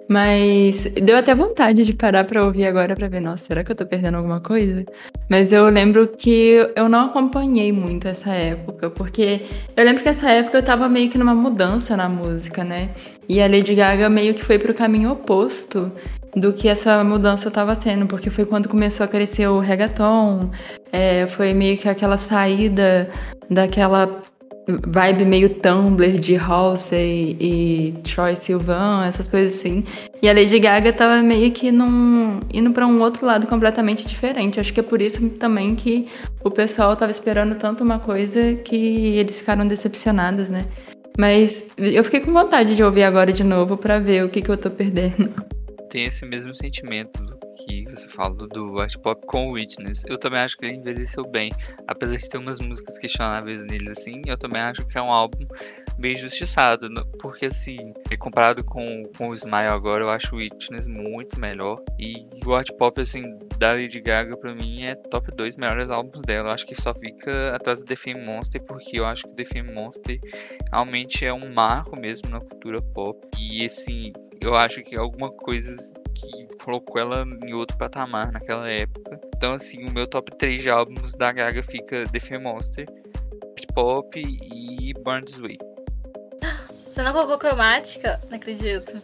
[0.09, 3.76] Mas deu até vontade de parar para ouvir agora para ver, nossa, será que eu
[3.76, 4.86] tô perdendo alguma coisa?
[5.28, 9.42] Mas eu lembro que eu não acompanhei muito essa época, porque
[9.76, 12.90] eu lembro que essa época eu tava meio que numa mudança na música, né?
[13.28, 15.92] E a Lady Gaga meio que foi pro caminho oposto
[16.34, 20.50] do que essa mudança estava sendo, porque foi quando começou a crescer o reggaeton,
[20.92, 23.10] é, foi meio que aquela saída
[23.50, 24.22] daquela
[24.86, 29.84] vibe meio Tumblr de Halsey e Troy Sivan, essas coisas assim.
[30.20, 34.60] E a Lady Gaga tava meio que num, indo para um outro lado completamente diferente.
[34.60, 36.09] Acho que é por isso também que
[36.44, 40.66] o pessoal tava esperando tanto uma coisa que eles ficaram decepcionados, né?
[41.18, 44.48] Mas eu fiquei com vontade de ouvir agora de novo para ver o que, que
[44.48, 45.34] eu tô perdendo.
[45.90, 47.38] Tem esse mesmo sentimento
[47.68, 50.02] que você fala do art pop com Witness.
[50.06, 51.52] Eu também acho que ele envelheceu bem.
[51.86, 55.46] Apesar de ter umas músicas questionáveis nele assim, eu também acho que é um álbum
[55.98, 56.88] bem justiçado.
[57.20, 61.82] Porque assim, comparado com, com o Smile agora, eu acho o Witness muito melhor.
[61.98, 66.22] E o art pop, assim, da Lady Gaga, pra mim, é top 2 melhores álbuns
[66.22, 66.48] dela.
[66.48, 69.44] Eu acho que só fica atrás do The Fame Monster, porque eu acho que The
[69.44, 70.18] Fame Monster
[70.72, 73.18] realmente é um marco mesmo na cultura pop.
[73.38, 75.76] E assim, eu acho que alguma coisa
[76.20, 79.20] que colocou ela em outro patamar naquela época.
[79.36, 82.86] Então, assim, o meu top 3 de álbuns da Gaga fica The Fear Monster,
[83.74, 85.58] Pop e Burn This Way.
[86.90, 88.20] Você não colocou cromática?
[88.28, 89.00] Não acredito.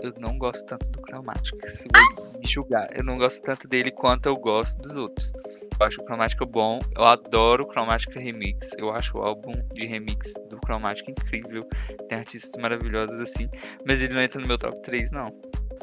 [0.00, 1.68] Eu não gosto tanto do cromática.
[1.68, 2.02] Se vai
[2.38, 5.32] me julgar, eu não gosto tanto dele quanto eu gosto dos outros.
[5.78, 6.78] Eu acho o Chromatica bom.
[6.94, 8.70] Eu adoro o Chromatica Remix.
[8.78, 11.68] Eu acho o álbum de remix do Chromatica incrível.
[12.08, 13.48] Tem artistas maravilhosos assim.
[13.84, 15.34] Mas ele não entra no meu top 3, não.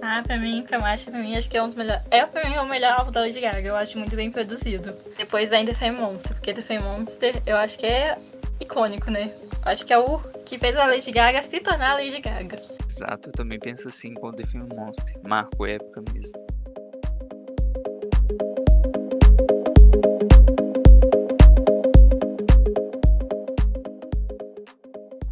[0.05, 2.03] Ah, pra mim, o Chromatica, pra mim, acho que é um dos melhores.
[2.11, 3.65] É pra mim o melhor álbum da Lady Gaga.
[3.65, 4.93] Eu acho muito bem produzido.
[5.17, 8.17] Depois vem The Fame Monster, porque The Fame Monster eu acho que é
[8.59, 9.33] icônico, né?
[9.65, 12.57] Eu acho que é o que fez a Lady Gaga se tornar a Lady Gaga.
[12.85, 15.15] Exato, eu também penso assim com The Fame Monster.
[15.23, 16.52] Marco época mesmo.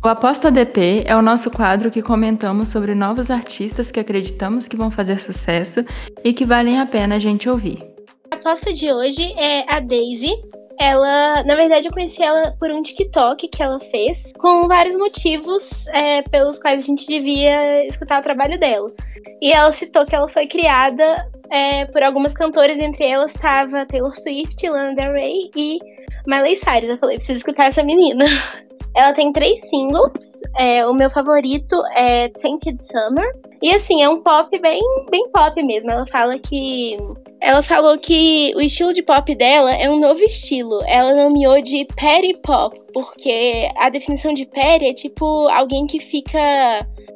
[0.03, 4.75] O Aposta DP é o nosso quadro que comentamos sobre novos artistas que acreditamos que
[4.75, 5.85] vão fazer sucesso
[6.23, 7.87] e que valem a pena a gente ouvir.
[8.31, 10.33] A aposta de hoje é a Daisy.
[10.79, 15.69] Ela, na verdade, eu conheci ela por um TikTok que ela fez, com vários motivos
[15.89, 18.91] é, pelos quais a gente devia escutar o trabalho dela.
[19.39, 24.17] E ela citou que ela foi criada é, por algumas cantoras, entre elas estava Taylor
[24.17, 25.77] Swift, Lana Del Rey e
[26.25, 26.89] Miley Cyrus.
[26.89, 28.25] Eu falei, preciso escutar essa menina.
[28.95, 30.41] Ela tem três singles.
[30.57, 33.31] É, o meu favorito é Tainted Summer.
[33.61, 35.91] E assim, é um pop bem, bem pop mesmo.
[35.91, 36.97] Ela fala que.
[37.39, 40.79] Ela falou que o estilo de pop dela é um novo estilo.
[40.85, 46.39] Ela nomeou de Petty Pop, porque a definição de Petty é tipo alguém que fica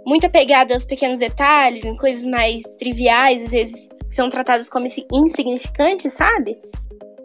[0.05, 6.13] muito apegado aos pequenos detalhes, em coisas mais triviais, às vezes são tratadas como insignificantes,
[6.13, 6.57] sabe?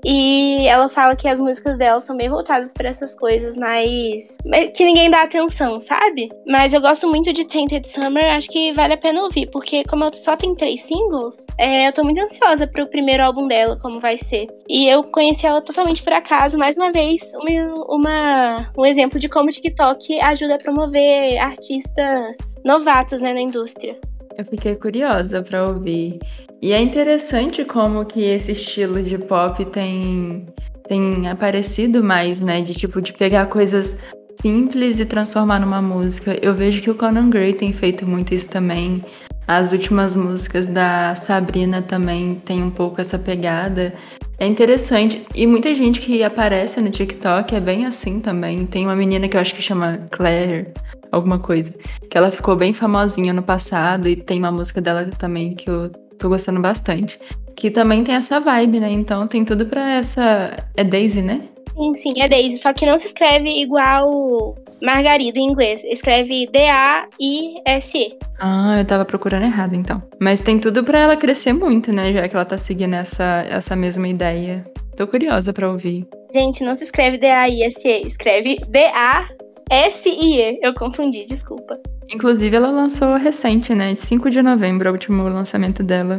[0.05, 4.36] E ela fala que as músicas dela são meio voltadas para essas coisas mais.
[4.74, 6.31] que ninguém dá atenção, sabe?
[6.47, 10.14] Mas eu gosto muito de Tainted Summer, acho que vale a pena ouvir, porque como
[10.16, 14.18] só tem três singles, é, eu tô muito ansiosa pro primeiro álbum dela, como vai
[14.18, 14.47] ser.
[14.68, 19.28] E eu conheci ela totalmente por acaso, mais uma vez, uma, uma um exemplo de
[19.28, 23.98] como o TikTok ajuda a promover artistas novatos né, na indústria.
[24.36, 26.19] Eu fiquei curiosa para ouvir.
[26.62, 30.47] E é interessante como que esse estilo de pop tem,
[30.89, 32.61] tem aparecido mais, né?
[32.61, 33.98] De tipo, de pegar coisas
[34.40, 36.39] simples e transformar numa música.
[36.40, 39.05] Eu vejo que o Conan Gray tem feito muito isso também.
[39.51, 43.93] As últimas músicas da Sabrina também tem um pouco essa pegada.
[44.39, 45.27] É interessante.
[45.35, 48.64] E muita gente que aparece no TikTok é bem assim também.
[48.64, 50.68] Tem uma menina que eu acho que chama Claire,
[51.10, 51.74] alguma coisa,
[52.09, 55.90] que ela ficou bem famosinha no passado e tem uma música dela também que eu
[56.16, 57.18] tô gostando bastante.
[57.56, 58.93] Que também tem essa vibe, né?
[58.93, 60.56] Então tem tudo pra essa.
[60.77, 61.48] É Daisy, né?
[61.74, 62.59] Sim, sim, é Daisy.
[62.59, 65.82] Só que não se escreve igual Margarida em inglês.
[65.84, 68.16] Escreve D-A-I-S-E.
[68.38, 70.02] Ah, eu tava procurando errado então.
[70.20, 72.12] Mas tem tudo pra ela crescer muito, né?
[72.12, 74.64] Já que ela tá seguindo essa, essa mesma ideia.
[74.97, 76.06] Tô curiosa pra ouvir.
[76.32, 78.06] Gente, não se escreve D-A-I-S-E.
[78.06, 80.59] Escreve D-A-S-I-E.
[80.62, 81.78] Eu confundi, desculpa.
[82.12, 83.94] Inclusive, ela lançou recente, né?
[83.94, 86.18] 5 de novembro, o último lançamento dela.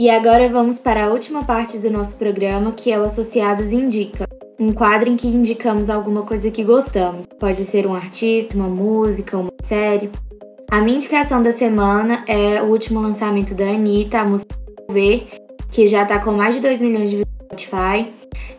[0.00, 4.26] E agora vamos para a última parte do nosso programa, que é o Associados Indica.
[4.58, 7.26] Um quadro em que indicamos alguma coisa que gostamos.
[7.38, 10.10] Pode ser um artista, uma música, uma série.
[10.70, 14.56] A minha indicação da semana é o último lançamento da Anitta, a música
[14.90, 15.28] Ver,
[15.70, 18.10] que já tá com mais de 2 milhões de views no Spotify.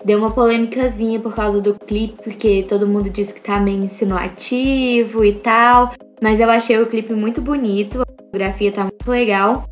[0.05, 5.25] Deu uma polêmicazinha por causa do clipe, porque todo mundo disse que tá meio insinuativo
[5.25, 5.91] e tal.
[6.21, 9.65] Mas eu achei o clipe muito bonito, a fotografia tá muito legal.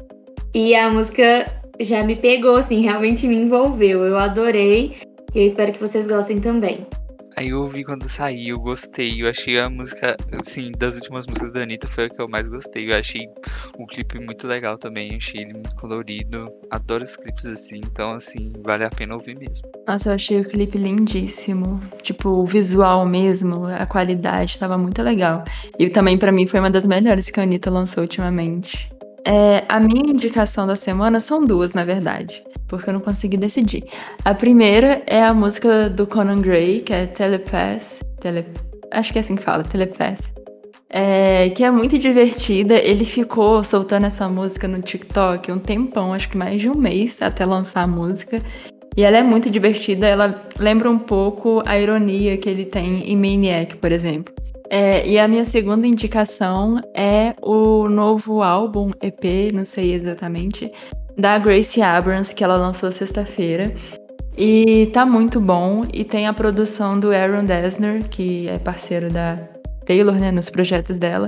[0.51, 4.03] E a música já me pegou, assim, realmente me envolveu.
[4.03, 4.97] Eu adorei
[5.33, 6.85] e eu espero que vocês gostem também.
[7.39, 9.21] Aí eu ouvi quando saiu, eu gostei.
[9.21, 12.49] Eu achei a música, assim, das últimas músicas da Anitta foi a que eu mais
[12.49, 12.91] gostei.
[12.91, 13.29] Eu achei
[13.77, 15.15] o clipe muito legal também.
[15.15, 16.51] Achei ele muito colorido.
[16.69, 17.77] Adoro os clipes assim.
[17.77, 19.65] Então, assim, vale a pena ouvir mesmo.
[19.87, 21.79] Nossa, eu achei o clipe lindíssimo.
[22.01, 25.45] Tipo, o visual mesmo, a qualidade, tava muito legal.
[25.77, 28.91] E também, para mim, foi uma das melhores que a Anitta lançou ultimamente.
[29.25, 33.83] É, a minha indicação da semana são duas, na verdade, porque eu não consegui decidir.
[34.23, 37.83] A primeira é a música do Conan Gray, que é Telepath.
[38.19, 38.45] Tele...
[38.91, 40.21] Acho que é assim que fala, Telepath.
[40.89, 42.75] É, que é muito divertida.
[42.75, 47.21] Ele ficou soltando essa música no TikTok um tempão, acho que mais de um mês
[47.21, 48.41] até lançar a música.
[48.97, 53.15] E ela é muito divertida, ela lembra um pouco a ironia que ele tem em
[53.15, 54.33] Maniac, por exemplo.
[54.69, 60.71] É, e a minha segunda indicação é o novo álbum, EP, não sei exatamente,
[61.17, 63.73] da Gracie Abrams, que ela lançou sexta-feira.
[64.37, 65.83] E tá muito bom.
[65.91, 69.37] E tem a produção do Aaron Dessner, que é parceiro da
[69.85, 71.27] Taylor, né, nos projetos dela.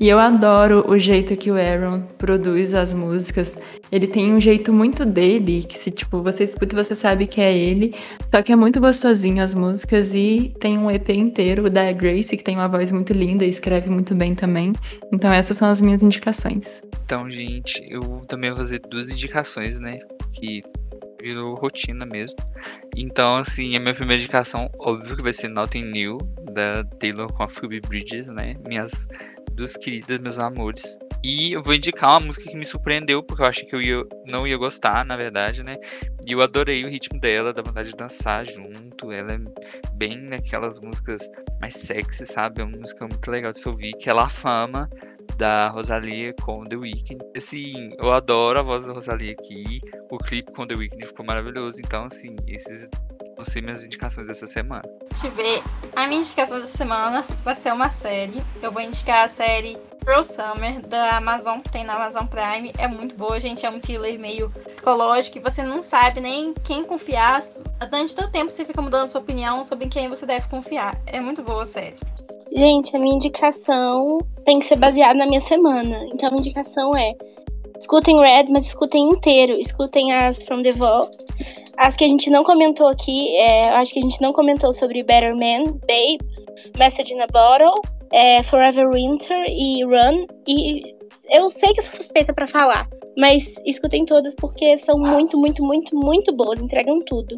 [0.00, 3.58] E eu adoro o jeito que o Aaron produz as músicas.
[3.90, 7.56] Ele tem um jeito muito dele, que se tipo, você escuta você sabe que é
[7.56, 7.94] ele.
[8.30, 12.44] Só que é muito gostosinho as músicas e tem um EP inteiro da Grace, que
[12.44, 14.72] tem uma voz muito linda e escreve muito bem também.
[15.12, 16.80] Então essas são as minhas indicações.
[17.04, 19.98] Então, gente, eu também vou fazer duas indicações, né?
[20.32, 20.62] Que
[21.20, 22.38] virou rotina mesmo.
[22.96, 26.18] Então, assim, a minha primeira indicação, óbvio que vai ser Nothing New,
[26.52, 28.56] da Taylor com a Phoebe Bridges, né?
[28.66, 29.08] Minhas
[29.58, 30.96] duas queridas, meus amores.
[31.22, 34.04] E eu vou indicar uma música que me surpreendeu, porque eu achei que eu ia,
[34.30, 35.76] não ia gostar, na verdade, né?
[36.24, 39.10] E eu adorei o ritmo dela, da vontade de dançar junto.
[39.10, 39.38] Ela é
[39.94, 41.28] bem naquelas músicas
[41.60, 42.62] mais sexy, sabe?
[42.62, 44.88] É uma música muito legal de se ouvir, que é La Fama,
[45.36, 47.18] da Rosalia com The Weeknd.
[47.36, 49.80] Assim, eu adoro a voz da Rosalia aqui.
[50.10, 51.80] O clipe com The Weeknd ficou maravilhoso.
[51.84, 52.88] Então, assim, esses
[53.44, 54.82] ser minhas indicações dessa semana.
[55.10, 55.62] Deixa eu ver.
[55.94, 58.42] A minha indicação dessa semana vai ser uma série.
[58.62, 59.76] Eu vou indicar a série
[60.08, 62.72] Pro Summer, da Amazon, que tem na Amazon Prime.
[62.78, 63.66] É muito boa, gente.
[63.66, 67.42] É um thriller meio psicológico e você não sabe nem quem confiar.
[67.90, 70.98] Durante todo tempo você fica mudando sua opinião sobre quem você deve confiar.
[71.04, 71.96] É muito boa a série.
[72.50, 74.16] Gente, a minha indicação
[74.46, 76.06] tem que ser baseada na minha semana.
[76.06, 77.12] Então a minha indicação é
[77.78, 79.52] escutem Red, mas escutem inteiro.
[79.60, 81.27] Escutem as From the Vault.
[81.78, 85.02] As que a gente não comentou aqui, é, acho que a gente não comentou sobre
[85.04, 86.18] Better Man, Babe,
[86.76, 87.80] Message in a Bottle,
[88.12, 90.26] é, Forever Winter e Run.
[90.46, 90.96] E
[91.30, 95.62] eu sei que eu sou suspeita para falar, mas escutem todas porque são muito, muito,
[95.62, 97.36] muito, muito boas, entregam tudo.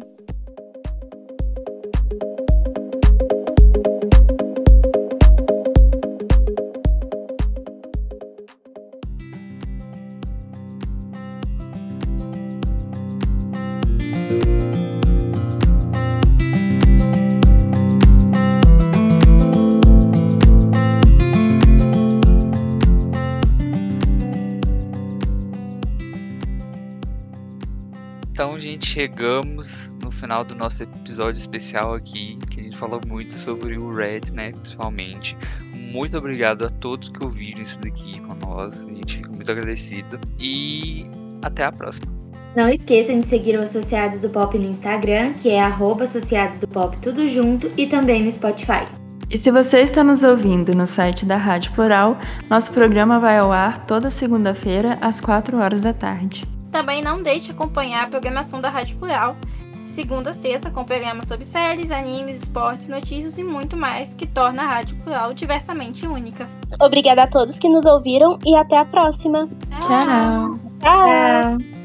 [28.91, 33.89] Chegamos no final do nosso episódio especial aqui, que a gente falou muito sobre o
[33.89, 35.37] Red, né, principalmente.
[35.73, 38.83] Muito obrigado a todos que ouviram isso daqui com nós.
[38.83, 40.19] A gente fica muito agradecido.
[40.37, 41.05] E
[41.41, 42.11] até a próxima.
[42.53, 46.67] Não esqueçam de seguir o Associados do Pop no Instagram, que é arroba Associados do
[46.67, 48.85] Pop tudo junto, e também no Spotify.
[49.29, 52.19] E se você está nos ouvindo no site da Rádio Plural,
[52.49, 56.43] nosso programa vai ao ar toda segunda-feira, às 4 horas da tarde.
[56.71, 59.35] Também não deixe de acompanhar a programação da Rádio Plural,
[59.83, 64.63] segunda a sexta, com programas sobre séries, animes, esportes, notícias e muito mais, que torna
[64.63, 66.49] a Rádio Plural diversamente única.
[66.79, 69.49] Obrigada a todos que nos ouviram e até a próxima.
[69.81, 70.59] Tchau!
[70.79, 71.57] Tchau!
[71.57, 71.80] Tchau!